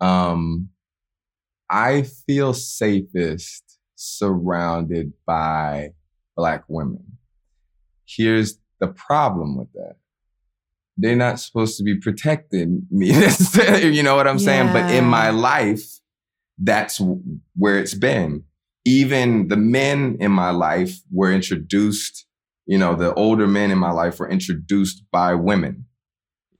Um, 0.00 0.68
I 1.68 2.02
feel 2.02 2.54
safest 2.54 3.78
surrounded 3.96 5.12
by 5.26 5.90
black 6.36 6.64
women. 6.68 7.18
Here's 8.04 8.58
the 8.78 8.88
problem 8.88 9.56
with 9.56 9.72
that. 9.72 9.96
They're 10.96 11.16
not 11.16 11.40
supposed 11.40 11.76
to 11.78 11.84
be 11.84 11.96
protecting 11.96 12.86
me. 12.90 13.08
you 13.82 14.02
know 14.02 14.16
what 14.16 14.26
I'm 14.26 14.38
yeah. 14.38 14.44
saying? 14.44 14.72
But 14.72 14.90
in 14.90 15.04
my 15.04 15.30
life, 15.30 16.00
that's 16.58 17.00
where 17.54 17.78
it's 17.78 17.94
been. 17.94 18.44
Even 18.84 19.48
the 19.48 19.56
men 19.56 20.16
in 20.20 20.32
my 20.32 20.50
life 20.50 21.00
were 21.10 21.32
introduced, 21.32 22.26
you 22.66 22.78
know, 22.78 22.94
the 22.94 23.12
older 23.14 23.46
men 23.46 23.70
in 23.70 23.78
my 23.78 23.90
life 23.90 24.18
were 24.18 24.28
introduced 24.28 25.02
by 25.10 25.34
women. 25.34 25.86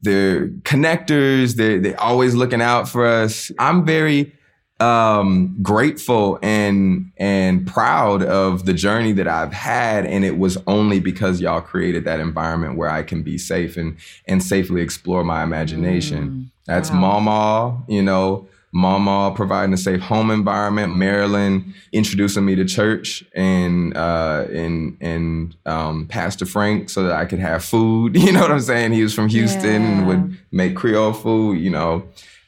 They're 0.03 0.49
connectors. 0.49 1.55
They're, 1.55 1.81
they're 1.81 2.01
always 2.01 2.35
looking 2.35 2.61
out 2.61 2.89
for 2.89 3.07
us. 3.07 3.51
I'm 3.59 3.87
very 3.87 4.35
um, 4.81 5.57
grateful 5.63 6.39
and 6.43 7.11
and 7.17 7.67
proud 7.67 8.23
of 8.23 8.67
the 8.67 8.75
journey 8.75 9.13
that 9.13 9.27
I've 9.27 9.53
had, 9.53 10.05
and 10.05 10.25
it 10.25 10.39
was 10.39 10.59
only 10.67 11.01
because 11.01 11.41
y'all 11.41 11.63
created 11.63 12.05
that 12.05 12.21
environment 12.21 12.77
where 12.77 12.91
I 12.91 13.03
can 13.03 13.23
be 13.23 13.39
safe 13.39 13.77
and 13.77 13.97
and 14.27 14.43
safely 14.43 14.83
explore 14.83 15.25
my 15.25 15.43
imagination. 15.43 16.29
Mm, 16.29 16.51
That's 16.67 16.91
wow. 16.91 17.21
Mama, 17.21 17.85
you 17.89 18.03
know, 18.03 18.49
Mama 18.71 19.33
providing 19.35 19.73
a 19.73 19.79
safe 19.79 20.01
home 20.01 20.31
environment, 20.31 20.95
Marilyn 20.95 21.73
introducing 21.93 22.45
me 22.45 22.55
to 22.57 22.67
church, 22.67 23.25
and 23.35 23.97
uh, 23.97 24.45
and 24.53 24.99
and 25.01 25.57
um, 25.65 26.07
Pastor 26.07 26.45
Frank 26.45 26.91
so 26.91 27.05
that 27.05 27.13
I 27.13 27.25
could 27.25 27.39
have 27.39 27.65
food. 27.65 28.15
You 28.27 28.33
know 28.33 28.41
what 28.41 28.51
I'm 28.51 28.61
saying? 28.61 28.93
He 28.93 29.03
was 29.03 29.15
from 29.15 29.29
Houston 29.29 29.83
yeah. 29.83 29.99
and 29.99 30.07
would 30.07 30.39
make 30.53 30.77
Creole 30.77 31.15
food. 31.15 31.61
You 31.61 31.71
know 31.71 32.07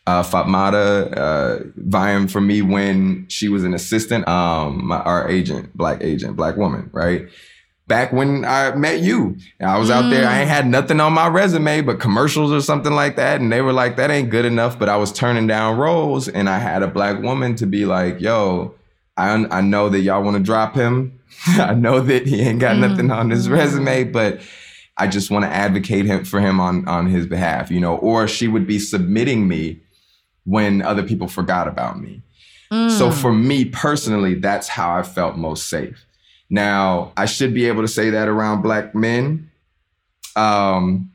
uh, 0.09 0.23
Fatmata 0.23 1.15
uh, 1.19 1.65
vying 1.77 2.29
for 2.29 2.41
me 2.41 2.63
when 2.63 3.27
she 3.29 3.51
was 3.51 3.63
an 3.63 3.75
assistant, 3.75 4.27
um, 4.27 4.87
my, 4.87 5.01
our 5.01 5.29
agent, 5.29 5.77
black 5.77 6.03
agent, 6.03 6.35
black 6.35 6.57
woman, 6.57 6.89
right? 6.95 7.29
Back 7.87 8.11
when 8.15 8.43
I 8.47 8.75
met 8.75 9.01
you, 9.01 9.37
I 9.61 9.79
was 9.79 9.91
out 9.91 10.09
there. 10.09 10.27
I 10.27 10.41
ain't 10.41 10.49
had 10.49 10.67
nothing 10.67 10.99
on 11.01 11.13
my 11.13 11.29
resume 11.29 11.83
but 11.83 12.01
commercials 12.01 12.51
or 12.51 12.63
something 12.63 12.93
like 12.93 13.17
that, 13.17 13.43
and 13.43 13.53
they 13.53 13.61
were 13.61 13.73
like, 13.73 13.97
"That 13.97 14.11
ain't 14.11 14.31
good 14.31 14.47
enough." 14.47 14.79
But 14.79 14.89
I 14.89 14.97
was 14.97 15.13
turning 15.13 15.47
down 15.47 15.77
roles, 15.77 16.27
and 16.27 16.49
I 16.49 16.59
had 16.59 16.83
a 16.83 16.89
black 16.89 17.23
woman 17.23 17.55
to 17.57 17.67
be 17.67 17.85
like, 17.85 18.21
"Yo, 18.21 18.75
I 19.17 19.33
I 19.51 19.61
know 19.61 19.91
that 19.91 20.01
y'all 20.01 20.23
want 20.23 20.39
to 20.39 20.43
drop 20.43 20.75
him. 20.75 21.19
I 21.47 21.75
know 21.75 22.01
that 22.01 22.27
he 22.27 22.41
ain't 22.43 22.61
got 22.61 22.77
mm-hmm. 22.77 22.91
nothing 22.91 23.11
on 23.11 23.29
his 23.31 23.45
mm-hmm. 23.45 23.55
resume, 23.55 24.05
but." 24.05 24.41
I 25.01 25.07
just 25.07 25.31
want 25.31 25.45
to 25.45 25.49
advocate 25.49 26.07
him 26.07 26.25
for 26.25 26.41
him 26.41 26.59
on 26.59 26.89
on 26.89 27.07
his 27.07 27.25
behalf, 27.25 27.71
you 27.71 27.79
know. 27.79 27.99
Or 27.99 28.27
she 28.27 28.49
would 28.49 28.67
be 28.67 28.81
submitting 28.81 29.47
me 29.47 29.81
when 30.49 30.81
other 30.81 31.03
people 31.03 31.29
forgot 31.29 31.69
about 31.69 32.01
me. 32.01 32.23
Mm. 32.73 32.91
So 32.91 33.11
for 33.11 33.33
me 33.33 33.67
personally, 33.67 34.35
that's 34.35 34.67
how 34.67 34.97
I 34.97 35.03
felt 35.03 35.37
most 35.37 35.69
safe. 35.69 36.07
Now, 36.49 37.13
I 37.19 37.27
should 37.27 37.53
be 37.53 37.67
able 37.67 37.83
to 37.83 37.89
say 37.89 38.09
that 38.11 38.29
around 38.29 38.63
black 38.63 38.95
men. 38.95 39.51
Um, 40.37 41.13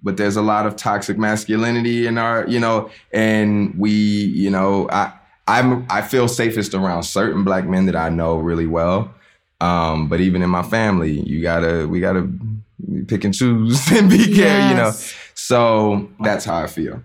but 0.00 0.16
there's 0.16 0.36
a 0.36 0.42
lot 0.42 0.66
of 0.66 0.76
toxic 0.76 1.18
masculinity 1.18 2.06
in 2.06 2.18
our, 2.18 2.46
you 2.46 2.60
know, 2.60 2.88
and 3.12 3.74
we, 3.76 3.90
you 3.90 4.50
know, 4.50 4.88
I 4.90 5.12
I'm 5.48 5.84
I 5.90 6.02
feel 6.02 6.28
safest 6.28 6.72
around 6.72 7.02
certain 7.02 7.42
black 7.42 7.66
men 7.66 7.86
that 7.86 7.96
I 7.96 8.10
know 8.10 8.36
really 8.36 8.66
well. 8.66 9.12
Um, 9.60 10.08
but 10.08 10.20
even 10.20 10.42
in 10.42 10.50
my 10.50 10.62
family, 10.62 11.20
you 11.20 11.42
gotta 11.42 11.88
we 11.88 11.98
gotta 11.98 12.28
pick 13.08 13.24
and 13.24 13.34
choose 13.34 13.90
and 13.92 14.08
be 14.08 14.18
yes. 14.18 14.36
careful, 14.36 14.68
you 14.70 14.76
know. 14.76 14.92
So 15.34 16.10
that's 16.20 16.44
how 16.44 16.58
I 16.58 16.68
feel. 16.68 17.02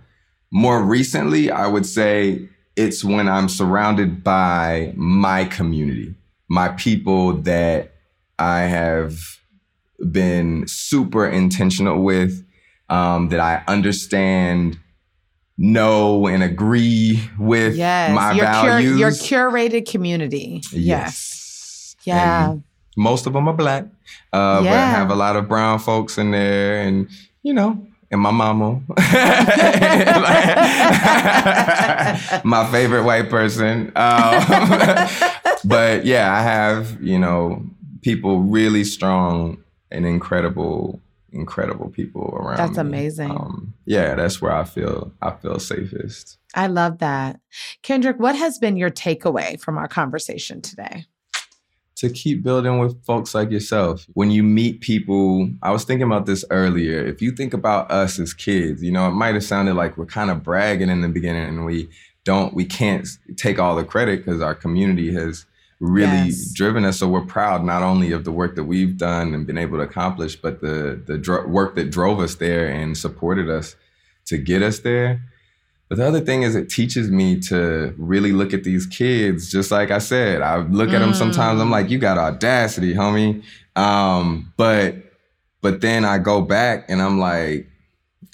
More 0.51 0.83
recently, 0.83 1.51
I 1.51 1.67
would 1.67 1.85
say 1.85 2.47
it's 2.75 3.03
when 3.03 3.27
I'm 3.27 3.49
surrounded 3.49 4.23
by 4.23 4.93
my 4.95 5.45
community, 5.45 6.15
my 6.47 6.69
people 6.69 7.33
that 7.41 7.93
I 8.39 8.61
have 8.61 9.19
been 10.11 10.67
super 10.67 11.27
intentional 11.27 12.01
with, 12.03 12.45
um, 12.89 13.29
that 13.29 13.39
I 13.39 13.63
understand, 13.67 14.79
know, 15.57 16.27
and 16.27 16.43
agree 16.43 17.19
with 17.39 17.75
yes, 17.75 18.13
my 18.13 18.33
your 18.33 18.45
values. 18.45 18.91
Cur- 18.91 18.97
your 18.97 19.11
curated 19.11 19.89
community. 19.89 20.61
Yes. 20.71 21.95
Yeah. 22.03 22.51
And 22.51 22.63
most 22.95 23.27
of 23.27 23.33
them 23.33 23.47
are 23.47 23.53
black, 23.53 23.85
uh, 24.33 24.61
yeah. 24.63 24.71
but 24.71 24.97
have 24.97 25.11
a 25.11 25.15
lot 25.15 25.35
of 25.35 25.47
brown 25.47 25.79
folks 25.79 26.17
in 26.17 26.31
there, 26.31 26.81
and 26.81 27.07
you 27.43 27.53
know, 27.53 27.86
and 28.11 28.21
my 28.21 28.31
mama, 28.31 28.75
my 32.43 32.67
favorite 32.71 33.03
white 33.03 33.29
person. 33.29 33.91
Um, 33.95 35.09
but 35.65 36.05
yeah, 36.05 36.33
I 36.33 36.41
have 36.41 37.01
you 37.01 37.19
know 37.19 37.65
people 38.01 38.41
really 38.41 38.83
strong 38.83 39.57
and 39.91 40.05
incredible, 40.05 41.01
incredible 41.31 41.89
people 41.89 42.33
around. 42.33 42.57
That's 42.57 42.77
me. 42.77 42.81
amazing. 42.81 43.31
Um, 43.31 43.73
yeah, 43.85 44.15
that's 44.15 44.41
where 44.41 44.53
I 44.53 44.63
feel 44.63 45.11
I 45.21 45.31
feel 45.31 45.59
safest. 45.59 46.37
I 46.55 46.67
love 46.67 46.99
that, 46.99 47.39
Kendrick. 47.83 48.19
What 48.19 48.35
has 48.35 48.57
been 48.57 48.77
your 48.77 48.89
takeaway 48.89 49.59
from 49.59 49.77
our 49.77 49.87
conversation 49.87 50.61
today? 50.61 51.05
To 51.97 52.09
keep 52.09 52.43
building 52.43 52.77
with 52.77 53.03
folks 53.03 53.33
like 53.33 53.49
yourself. 53.49 54.05
When 54.13 54.29
you 54.29 54.43
meet 54.43 54.81
people, 54.81 55.49
I 55.63 55.71
was 55.71 55.83
thinking 55.83 56.05
about 56.05 56.27
this 56.27 56.45
earlier. 56.51 57.05
If 57.05 57.21
you 57.21 57.31
think 57.31 57.53
about 57.53 57.89
us 57.91 58.19
as 58.19 58.33
kids, 58.33 58.83
you 58.83 58.91
know, 58.91 59.07
it 59.07 59.13
might 59.13 59.33
have 59.33 59.43
sounded 59.43 59.73
like 59.73 59.97
we're 59.97 60.05
kind 60.05 60.29
of 60.29 60.43
bragging 60.43 60.89
in 60.89 61.01
the 61.01 61.07
beginning 61.07 61.47
and 61.47 61.65
we 61.65 61.89
don't, 62.23 62.53
we 62.53 62.65
can't 62.65 63.07
take 63.35 63.57
all 63.57 63.75
the 63.75 63.83
credit 63.83 64.23
because 64.23 64.41
our 64.41 64.53
community 64.53 65.11
has 65.13 65.47
really 65.79 66.27
yes. 66.27 66.53
driven 66.53 66.85
us. 66.85 66.99
So 66.99 67.07
we're 67.07 67.25
proud 67.25 67.63
not 67.63 67.81
only 67.81 68.11
of 68.11 68.25
the 68.25 68.31
work 68.31 68.55
that 68.55 68.65
we've 68.65 68.97
done 68.97 69.33
and 69.33 69.47
been 69.47 69.57
able 69.57 69.77
to 69.77 69.83
accomplish, 69.83 70.35
but 70.35 70.61
the 70.61 71.01
the 71.05 71.17
dr- 71.17 71.49
work 71.49 71.75
that 71.75 71.89
drove 71.91 72.19
us 72.19 72.35
there 72.35 72.67
and 72.67 72.97
supported 72.97 73.49
us 73.49 73.75
to 74.25 74.37
get 74.37 74.61
us 74.61 74.79
there. 74.79 75.21
But 75.89 75.97
the 75.99 76.07
other 76.07 76.19
thing 76.19 76.43
is, 76.43 76.55
it 76.55 76.69
teaches 76.69 77.09
me 77.09 77.39
to 77.41 77.93
really 77.97 78.33
look 78.33 78.53
at 78.53 78.63
these 78.63 78.85
kids. 78.85 79.49
Just 79.49 79.71
like 79.71 79.89
I 79.89 79.99
said, 79.99 80.41
I 80.41 80.57
look 80.57 80.89
at 80.89 80.99
them 80.99 81.13
sometimes. 81.13 81.61
I'm 81.61 81.71
like, 81.71 81.89
you 81.89 81.97
got 81.97 82.17
audacity, 82.17 82.93
homie. 82.93 83.43
Um, 83.75 84.53
but 84.57 84.95
but 85.61 85.81
then 85.81 86.03
I 86.03 86.17
go 86.17 86.41
back 86.41 86.85
and 86.89 87.01
I'm 87.01 87.19
like, 87.19 87.67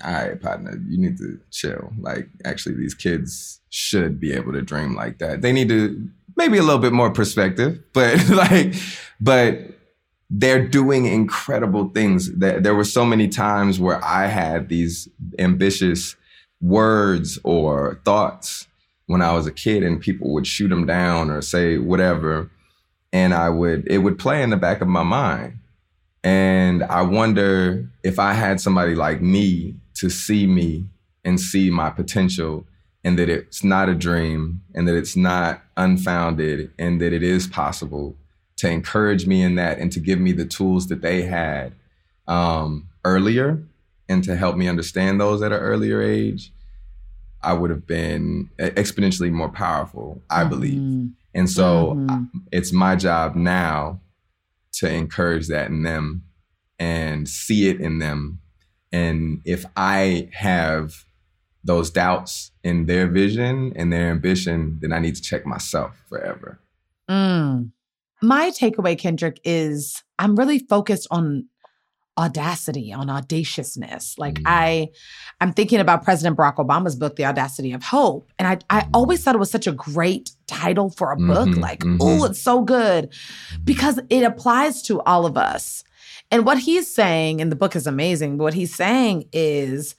all 0.04 0.12
right, 0.12 0.42
partner, 0.42 0.80
you 0.88 0.98
need 0.98 1.18
to 1.18 1.40
chill. 1.52 1.94
Like, 2.00 2.28
actually, 2.46 2.76
these 2.76 2.94
kids 2.94 3.62
should 3.70 4.20
be 4.20 4.34
able 4.34 4.54
to 4.54 4.62
dream 4.62 4.96
like 4.96 5.20
that. 5.20 5.42
They 5.42 5.52
need 5.52 5.70
to 5.70 6.10
maybe 6.36 6.58
a 6.58 6.64
little 6.64 6.82
bit 6.82 6.94
more 6.94 7.12
perspective, 7.12 7.80
but 7.94 8.28
like, 8.30 8.74
but 9.22 9.60
they're 10.30 10.68
doing 10.68 11.06
incredible 11.06 11.90
things. 11.90 12.32
There 12.34 12.74
were 12.74 12.84
so 12.84 13.06
many 13.06 13.28
times 13.28 13.80
where 13.80 14.04
I 14.04 14.26
had 14.26 14.70
these 14.70 15.08
ambitious 15.38 16.16
words 16.64 17.38
or 17.44 18.00
thoughts 18.06 18.68
when 19.08 19.22
I 19.22 19.34
was 19.34 19.46
a 19.46 19.52
kid, 19.52 19.84
and 19.84 20.00
people 20.00 20.34
would 20.34 20.48
shoot 20.48 20.70
them 20.70 20.86
down 20.86 21.30
or 21.30 21.42
say 21.42 21.78
whatever, 21.78 22.50
and 23.12 23.34
I 23.34 23.50
would 23.50 23.86
it 23.88 24.00
would 24.00 24.18
play 24.18 24.42
in 24.42 24.50
the 24.50 24.58
back 24.58 24.82
of 24.82 24.88
my 24.88 25.04
mind. 25.04 25.60
And 26.24 26.84
I 26.84 27.02
wonder 27.02 27.90
if 28.02 28.18
I 28.18 28.34
had 28.34 28.62
somebody 28.62 28.96
like 28.96 29.22
me 29.22 29.76
to 29.96 30.10
see 30.10 30.48
me 30.48 30.86
and 31.26 31.40
see 31.40 31.70
my 31.70 31.90
potential 31.90 32.66
and 33.04 33.20
that 33.20 33.30
it's 33.30 33.64
not 33.64 33.90
a 33.90 33.96
dream 33.96 34.62
and 34.74 34.88
that 34.88 34.96
it's 34.96 35.18
not 35.18 35.62
unfounded 35.76 36.72
and 36.80 37.02
that 37.02 37.12
it 37.12 37.24
is 37.24 37.48
possible 37.48 38.16
to 38.58 38.70
encourage 38.70 39.28
me 39.28 39.44
in 39.44 39.56
that 39.56 39.80
and 39.80 39.92
to 39.92 40.00
give 40.00 40.20
me 40.20 40.32
the 40.32 40.46
tools 40.46 40.88
that 40.88 41.02
they 41.02 41.24
had 41.24 41.74
um, 42.28 42.88
earlier 43.04 43.62
and 44.10 44.24
to 44.24 44.36
help 44.36 44.56
me 44.56 44.68
understand 44.68 45.20
those 45.20 45.42
at 45.42 45.52
an 45.52 45.60
earlier 45.60 46.02
age, 46.02 46.52
I 47.42 47.54
would 47.54 47.70
have 47.70 47.86
been 47.86 48.50
exponentially 48.60 49.32
more 49.32 49.50
powerful, 49.50 50.22
I 50.30 50.42
mm-hmm. 50.42 50.50
believe. 50.50 51.10
And 51.34 51.50
so 51.50 51.96
mm-hmm. 51.96 52.24
it's 52.52 52.72
my 52.72 52.96
job 52.96 53.36
now 53.36 54.00
to 54.74 54.92
encourage 54.92 55.48
that 55.48 55.68
in 55.68 55.84
them 55.84 56.24
and 56.80 57.28
see 57.28 57.70
it 57.70 57.80
in 57.80 58.00
them. 58.00 58.40
And 58.92 59.42
if 59.46 59.66
I 59.76 60.30
have 60.34 61.06
those 61.64 61.90
doubts 61.90 62.52
in 62.64 62.86
their 62.86 63.08
vision 63.08 63.74
and 63.76 63.92
their 63.92 64.10
ambition, 64.10 64.80
then 64.82 64.92
I 64.92 65.00
need 65.00 65.16
to 65.16 65.22
check 65.22 65.46
myself 65.46 66.04
forever. 66.10 66.60
Mm. 67.10 67.72
My 68.22 68.52
takeaway, 68.52 68.98
Kendrick, 68.98 69.40
is 69.44 70.04
I'm 70.20 70.36
really 70.36 70.60
focused 70.60 71.08
on 71.12 71.48
audacity 72.18 72.94
on 72.94 73.10
audaciousness 73.10 74.20
like 74.20 74.36
mm. 74.36 74.44
i 74.46 74.88
i'm 75.42 75.52
thinking 75.52 75.80
about 75.80 76.04
president 76.04 76.38
barack 76.38 76.58
obama's 76.58 76.96
book 76.96 77.16
the 77.16 77.26
audacity 77.26 77.72
of 77.74 77.82
hope 77.82 78.32
and 78.38 78.48
i 78.48 78.58
i 78.70 78.88
always 78.94 79.24
thought 79.24 79.34
it 79.34 79.40
was 79.40 79.50
such 79.50 79.66
a 79.66 79.72
great 79.72 80.32
title 80.46 80.92
for 80.92 81.12
a 81.12 81.18
book 81.18 81.50
mm-hmm, 81.50 81.60
like 81.60 81.80
mm-hmm. 81.80 81.98
oh 82.00 82.24
it's 82.26 82.40
so 82.40 82.62
good 82.62 83.12
because 83.64 84.00
it 84.12 84.22
applies 84.22 84.84
to 84.84 85.02
all 85.02 85.26
of 85.26 85.38
us 85.38 85.84
and 86.30 86.46
what 86.46 86.60
he's 86.60 86.94
saying 86.94 87.42
and 87.42 87.52
the 87.52 87.56
book 87.56 87.76
is 87.76 87.88
amazing 87.88 88.38
but 88.38 88.44
what 88.44 88.54
he's 88.54 88.76
saying 88.76 89.28
is 89.34 89.96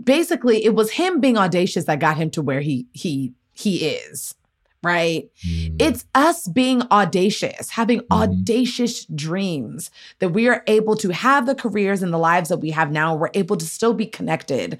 basically 0.00 0.64
it 0.64 0.76
was 0.76 0.92
him 0.92 1.20
being 1.20 1.36
audacious 1.36 1.86
that 1.86 1.98
got 1.98 2.16
him 2.16 2.30
to 2.30 2.42
where 2.42 2.60
he 2.60 2.86
he 2.92 3.32
he 3.52 3.88
is 3.88 4.34
right 4.82 5.30
mm. 5.46 5.76
it's 5.80 6.04
us 6.14 6.48
being 6.48 6.82
audacious 6.90 7.70
having 7.70 8.00
mm. 8.00 8.06
audacious 8.10 9.04
dreams 9.06 9.90
that 10.18 10.30
we 10.30 10.48
are 10.48 10.62
able 10.66 10.96
to 10.96 11.10
have 11.10 11.46
the 11.46 11.54
careers 11.54 12.02
and 12.02 12.12
the 12.12 12.18
lives 12.18 12.48
that 12.48 12.58
we 12.58 12.70
have 12.70 12.90
now 12.90 13.14
we're 13.14 13.30
able 13.34 13.56
to 13.56 13.66
still 13.66 13.94
be 13.94 14.06
connected 14.06 14.78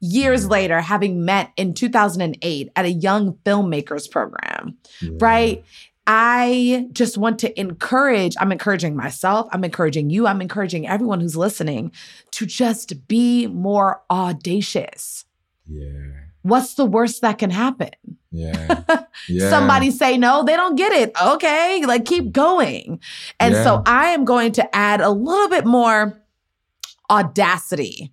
years 0.00 0.46
mm. 0.46 0.50
later 0.50 0.80
having 0.80 1.24
met 1.24 1.52
in 1.56 1.74
2008 1.74 2.70
at 2.74 2.84
a 2.84 2.90
young 2.90 3.34
filmmakers 3.44 4.10
program 4.10 4.76
yeah. 5.00 5.10
right 5.20 5.64
I 6.06 6.88
just 6.92 7.18
want 7.18 7.40
to 7.40 7.58
encourage, 7.58 8.36
I'm 8.38 8.52
encouraging 8.52 8.94
myself, 8.94 9.48
I'm 9.50 9.64
encouraging 9.64 10.10
you, 10.10 10.26
I'm 10.26 10.40
encouraging 10.40 10.86
everyone 10.86 11.20
who's 11.20 11.36
listening 11.36 11.90
to 12.32 12.46
just 12.46 13.08
be 13.08 13.48
more 13.48 14.02
audacious. 14.08 15.24
Yeah. 15.66 16.12
What's 16.42 16.74
the 16.74 16.84
worst 16.84 17.22
that 17.22 17.38
can 17.38 17.50
happen? 17.50 17.90
Yeah. 18.36 18.82
yeah. 19.28 19.50
Somebody 19.50 19.90
say 19.90 20.18
no, 20.18 20.44
they 20.44 20.56
don't 20.56 20.76
get 20.76 20.92
it. 20.92 21.12
Okay, 21.20 21.84
like 21.86 22.04
keep 22.04 22.32
going. 22.32 23.00
And 23.40 23.54
yeah. 23.54 23.64
so 23.64 23.82
I 23.86 24.08
am 24.08 24.24
going 24.24 24.52
to 24.52 24.76
add 24.76 25.00
a 25.00 25.10
little 25.10 25.48
bit 25.48 25.64
more 25.64 26.20
audacity 27.10 28.12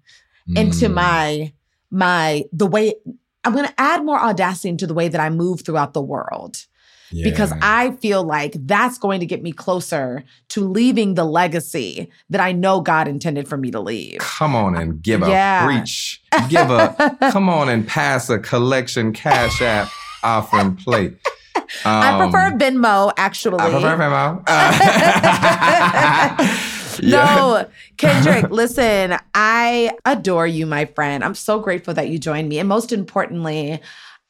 mm. 0.50 0.58
into 0.58 0.90
my 0.90 1.52
my 1.92 2.44
the 2.52 2.68
way 2.68 2.96
I'm 3.44 3.54
going 3.54 3.68
to 3.68 3.80
add 3.80 4.06
more 4.06 4.20
audacity 4.20 4.70
into 4.70 4.88
the 4.88 4.94
way 4.94 5.10
that 5.10 5.20
I 5.20 5.30
move 5.30 5.62
throughout 5.62 5.94
the 5.94 6.02
world 6.02 6.66
yeah. 7.12 7.24
because 7.24 7.54
I 7.62 7.92
feel 7.92 8.24
like 8.24 8.56
that's 8.66 8.98
going 8.98 9.20
to 9.20 9.26
get 9.26 9.44
me 9.44 9.52
closer 9.52 10.24
to 10.50 10.68
leaving 10.68 11.16
the 11.16 11.26
legacy 11.26 12.10
that 12.30 12.42
I 12.42 12.52
know 12.52 12.82
God 12.82 13.08
intended 13.08 13.48
for 13.48 13.58
me 13.58 13.72
to 13.72 13.80
leave. 13.80 14.20
Come 14.20 14.56
on 14.56 14.76
and 14.76 15.02
give 15.02 15.22
yeah. 15.22 15.64
a 15.64 15.66
preach. 15.66 16.22
Give 16.50 16.70
a 16.70 17.18
come 17.32 17.50
on 17.50 17.70
and 17.70 17.88
pass 17.88 18.30
a 18.30 18.40
collection 18.40 19.14
cash 19.14 19.62
app 19.62 19.90
offering 20.24 20.76
plate. 20.76 21.18
Um, 21.56 21.64
I 21.86 22.18
prefer 22.18 22.48
um, 22.48 22.60
Venmo, 22.60 23.14
actually. 23.18 23.60
I 23.60 23.70
prefer 23.70 23.98
Venmo. 23.98 24.44
Uh, 26.94 26.98
no, 27.04 27.68
Kendrick, 27.98 28.48
listen, 28.52 29.18
I 29.34 29.92
adore 30.06 30.46
you, 30.46 30.68
my 30.68 30.86
friend. 30.86 31.24
I'm 31.24 31.36
so 31.36 31.60
grateful 31.60 31.94
that 31.96 32.10
you 32.10 32.20
joined 32.20 32.50
me. 32.50 32.60
And 32.60 32.70
most 32.70 32.92
importantly, 32.92 33.82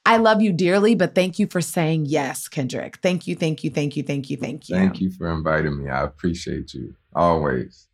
I 0.06 0.18
love 0.18 0.42
you 0.42 0.54
dearly, 0.54 0.96
but 0.96 1.16
thank 1.16 1.40
you 1.40 1.48
for 1.48 1.62
saying 1.62 2.06
yes, 2.06 2.48
Kendrick. 2.48 2.98
Thank 2.98 3.28
you, 3.28 3.36
thank 3.36 3.64
you, 3.64 3.70
thank 3.70 3.96
you, 3.96 4.04
thank 4.04 4.30
you, 4.30 4.38
thank 4.38 4.70
you. 4.70 4.76
Thank 4.76 5.02
you 5.02 5.12
for 5.12 5.32
inviting 5.32 5.84
me. 5.84 5.90
I 5.90 6.04
appreciate 6.04 6.74
you 6.74 6.96
always. 7.14 7.88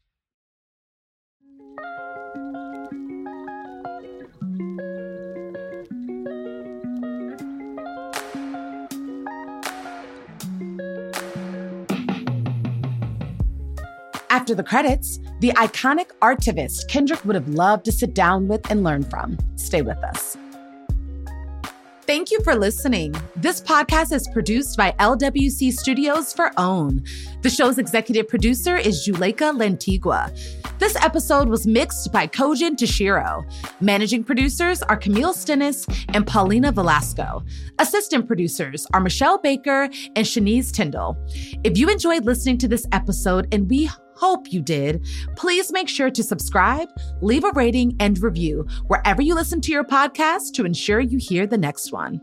After 14.32 14.53
the 14.53 14.63
credits, 14.63 15.19
the 15.39 15.49
iconic 15.53 16.11
artivist 16.21 16.88
Kendrick 16.88 17.25
would 17.25 17.36
have 17.36 17.49
loved 17.49 17.86
to 17.86 17.91
sit 17.91 18.13
down 18.13 18.47
with 18.47 18.69
and 18.69 18.84
learn 18.84 19.03
from. 19.03 19.38
Stay 19.55 19.82
with 19.82 19.97
us. 20.03 20.38
Thank 22.05 22.32
you 22.32 22.41
for 22.43 22.55
listening. 22.55 23.13
This 23.36 23.61
podcast 23.61 24.11
is 24.11 24.27
produced 24.34 24.75
by 24.75 24.93
LWC 24.93 25.71
Studios 25.71 26.34
for 26.34 26.51
OWN. 26.57 27.03
The 27.43 27.51
show's 27.51 27.77
executive 27.77 28.27
producer 28.27 28.77
is 28.77 29.07
Juleyka 29.07 29.55
Lantigua. 29.55 30.32
This 30.80 30.95
episode 30.95 31.49
was 31.49 31.67
mixed 31.67 32.11
by 32.11 32.25
Kojin 32.25 32.77
Tashiro. 32.77 33.43
Managing 33.80 34.23
producers 34.23 34.82
are 34.82 34.97
Camille 34.97 35.34
Stennis 35.34 35.86
and 36.09 36.25
Paulina 36.25 36.71
Velasco. 36.71 37.43
Assistant 37.77 38.25
producers 38.25 38.88
are 38.93 39.01
Michelle 39.01 39.38
Baker 39.38 39.84
and 40.15 40.25
Shanice 40.25 40.71
Tyndall. 40.71 41.15
If 41.63 41.77
you 41.77 41.89
enjoyed 41.89 42.25
listening 42.25 42.57
to 42.59 42.67
this 42.67 42.88
episode, 42.91 43.53
and 43.53 43.69
we 43.69 43.88
hope 44.20 44.51
you 44.51 44.61
did, 44.61 45.05
please 45.36 45.72
make 45.72 45.88
sure 45.88 46.09
to 46.09 46.22
subscribe, 46.22 46.89
leave 47.22 47.43
a 47.43 47.51
rating, 47.51 47.95
and 47.99 48.22
review 48.22 48.67
wherever 48.88 49.22
you 49.22 49.34
listen 49.34 49.61
to 49.61 49.72
your 49.72 49.86
podcast 49.86 50.51
to 50.53 50.65
ensure 50.65 50.99
you 50.99 51.17
hear 51.17 51.47
the 51.47 51.57
next 51.57 51.93
one. 51.93 52.20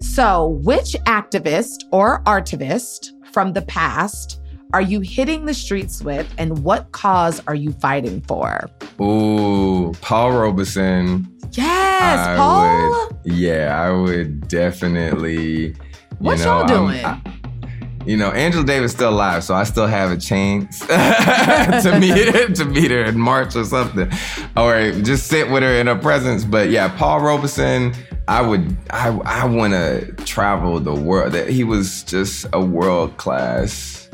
So, 0.00 0.60
which 0.62 0.92
activist 1.04 1.84
or 1.92 2.22
artivist 2.24 3.10
from 3.32 3.52
the 3.52 3.62
past 3.62 4.40
are 4.72 4.80
you 4.80 5.00
hitting 5.00 5.44
the 5.44 5.54
streets 5.54 6.02
with, 6.02 6.32
and 6.38 6.64
what 6.64 6.90
cause 6.92 7.40
are 7.46 7.54
you 7.54 7.72
fighting 7.72 8.20
for? 8.22 8.68
Ooh, 9.00 9.92
Paul 10.00 10.32
Robeson. 10.32 11.26
Yes, 11.52 12.26
I 12.26 12.36
Paul. 12.36 13.08
Would, 13.24 13.34
yeah, 13.34 13.80
I 13.80 13.90
would 13.92 14.48
definitely. 14.48 15.76
What 16.18 16.38
you 16.38 16.46
all 16.46 16.66
doing? 16.66 17.04
I, 17.04 17.20
you 18.06 18.16
know, 18.16 18.30
Angela 18.30 18.64
Davis 18.64 18.92
still 18.92 19.10
alive, 19.10 19.42
so 19.42 19.54
I 19.54 19.64
still 19.64 19.86
have 19.86 20.12
a 20.12 20.16
chance 20.16 20.78
to 20.86 21.98
meet 22.00 22.14
to 22.56 22.64
meet 22.64 22.90
her 22.90 23.04
in 23.04 23.18
March 23.18 23.56
or 23.56 23.64
something, 23.64 24.10
or 24.56 24.92
just 25.02 25.26
sit 25.26 25.50
with 25.50 25.62
her 25.62 25.72
in 25.80 25.88
her 25.88 25.96
presence. 25.96 26.44
But 26.44 26.70
yeah, 26.70 26.88
Paul 26.96 27.20
Robeson, 27.20 27.94
I 28.28 28.42
would, 28.42 28.76
I, 28.90 29.08
I 29.24 29.44
want 29.44 29.72
to 29.72 30.12
travel 30.24 30.78
the 30.78 30.94
world. 30.94 31.32
That 31.32 31.48
he 31.48 31.64
was 31.64 32.04
just 32.04 32.46
a 32.52 32.60
world 32.60 33.16
class 33.16 34.08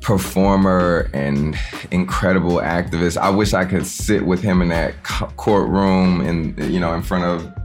performer 0.00 1.10
and 1.12 1.54
incredible 1.90 2.56
activist. 2.56 3.18
I 3.18 3.28
wish 3.28 3.52
I 3.52 3.66
could 3.66 3.86
sit 3.86 4.24
with 4.24 4.40
him 4.40 4.62
in 4.62 4.68
that 4.68 5.02
courtroom 5.02 6.22
and 6.22 6.58
you 6.72 6.80
know 6.80 6.94
in 6.94 7.02
front 7.02 7.24
of 7.24 7.57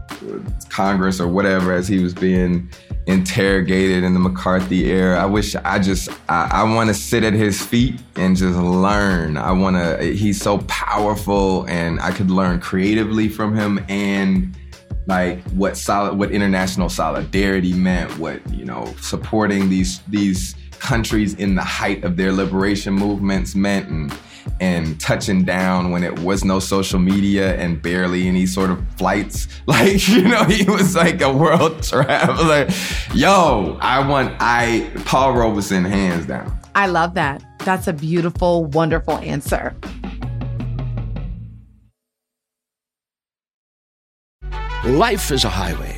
Congress 0.70 1.20
or 1.20 1.28
whatever 1.28 1.74
as 1.74 1.88
he 1.88 2.00
was 2.00 2.14
being 2.14 2.70
interrogated 3.06 4.04
in 4.04 4.14
the 4.14 4.20
McCarthy 4.20 4.86
era. 4.86 5.22
I 5.22 5.26
wish 5.26 5.56
I 5.56 5.80
just 5.80 6.10
I, 6.30 6.50
I 6.52 6.64
want 6.64 6.88
to 6.88 6.94
sit 6.94 7.24
at 7.24 7.34
his 7.34 7.62
feet 7.62 8.02
and 8.16 8.36
just 8.36 8.58
learn. 8.58 9.38
I 9.38 9.52
want 9.52 9.76
to. 9.76 10.04
He's 10.14 10.42
so 10.42 10.60
powerful, 10.60 11.66
and 11.68 12.00
I 12.00 12.12
could 12.12 12.32
learn 12.32 12.60
creatively 12.60 13.30
from 13.30 13.56
him 13.56 13.84
and 13.90 14.56
like 15.06 15.42
what 15.52 15.76
solid 15.76 16.18
what 16.18 16.32
international 16.32 16.88
solidarity 16.88 17.74
meant 17.74 18.18
what 18.18 18.40
you 18.54 18.64
know 18.64 18.86
supporting 19.02 19.70
these 19.70 20.00
these 20.08 20.56
countries 20.80 21.34
in 21.36 21.56
the 21.56 21.62
height 21.62 22.04
of 22.04 22.16
their 22.16 22.32
liberation 22.32 22.94
movements 22.94 23.54
meant 23.54 23.90
and 23.90 24.18
and 24.60 25.00
touching 25.00 25.44
down 25.44 25.92
when 25.92 26.04
it 26.04 26.20
was 26.20 26.44
no 26.44 26.60
social 26.60 27.00
media 27.00 27.56
and 27.56 27.82
barely 27.82 28.28
any 28.28 28.46
sort 28.46 28.70
of 28.70 28.88
flights. 28.98 29.48
Like, 29.66 30.08
you 30.10 30.24
know, 30.24 30.44
he 30.44 30.70
was 30.70 30.94
like 30.94 31.22
a 31.22 31.32
world 31.32 31.82
traveler. 31.90 32.68
Yo, 33.14 33.78
I 33.82 34.06
want 34.06 34.36
I 34.40 34.92
Paul 35.06 35.34
Robeson 35.34 35.86
hands 35.86 36.26
down. 36.26 36.60
I 36.76 36.88
love 36.88 37.14
that. 37.14 37.42
That's 37.60 37.88
a 37.88 37.94
beautiful, 37.94 38.66
wonderful 38.66 39.18
answer. 39.20 39.74
Life 44.84 45.32
is 45.32 45.46
a 45.46 45.50
highway, 45.50 45.98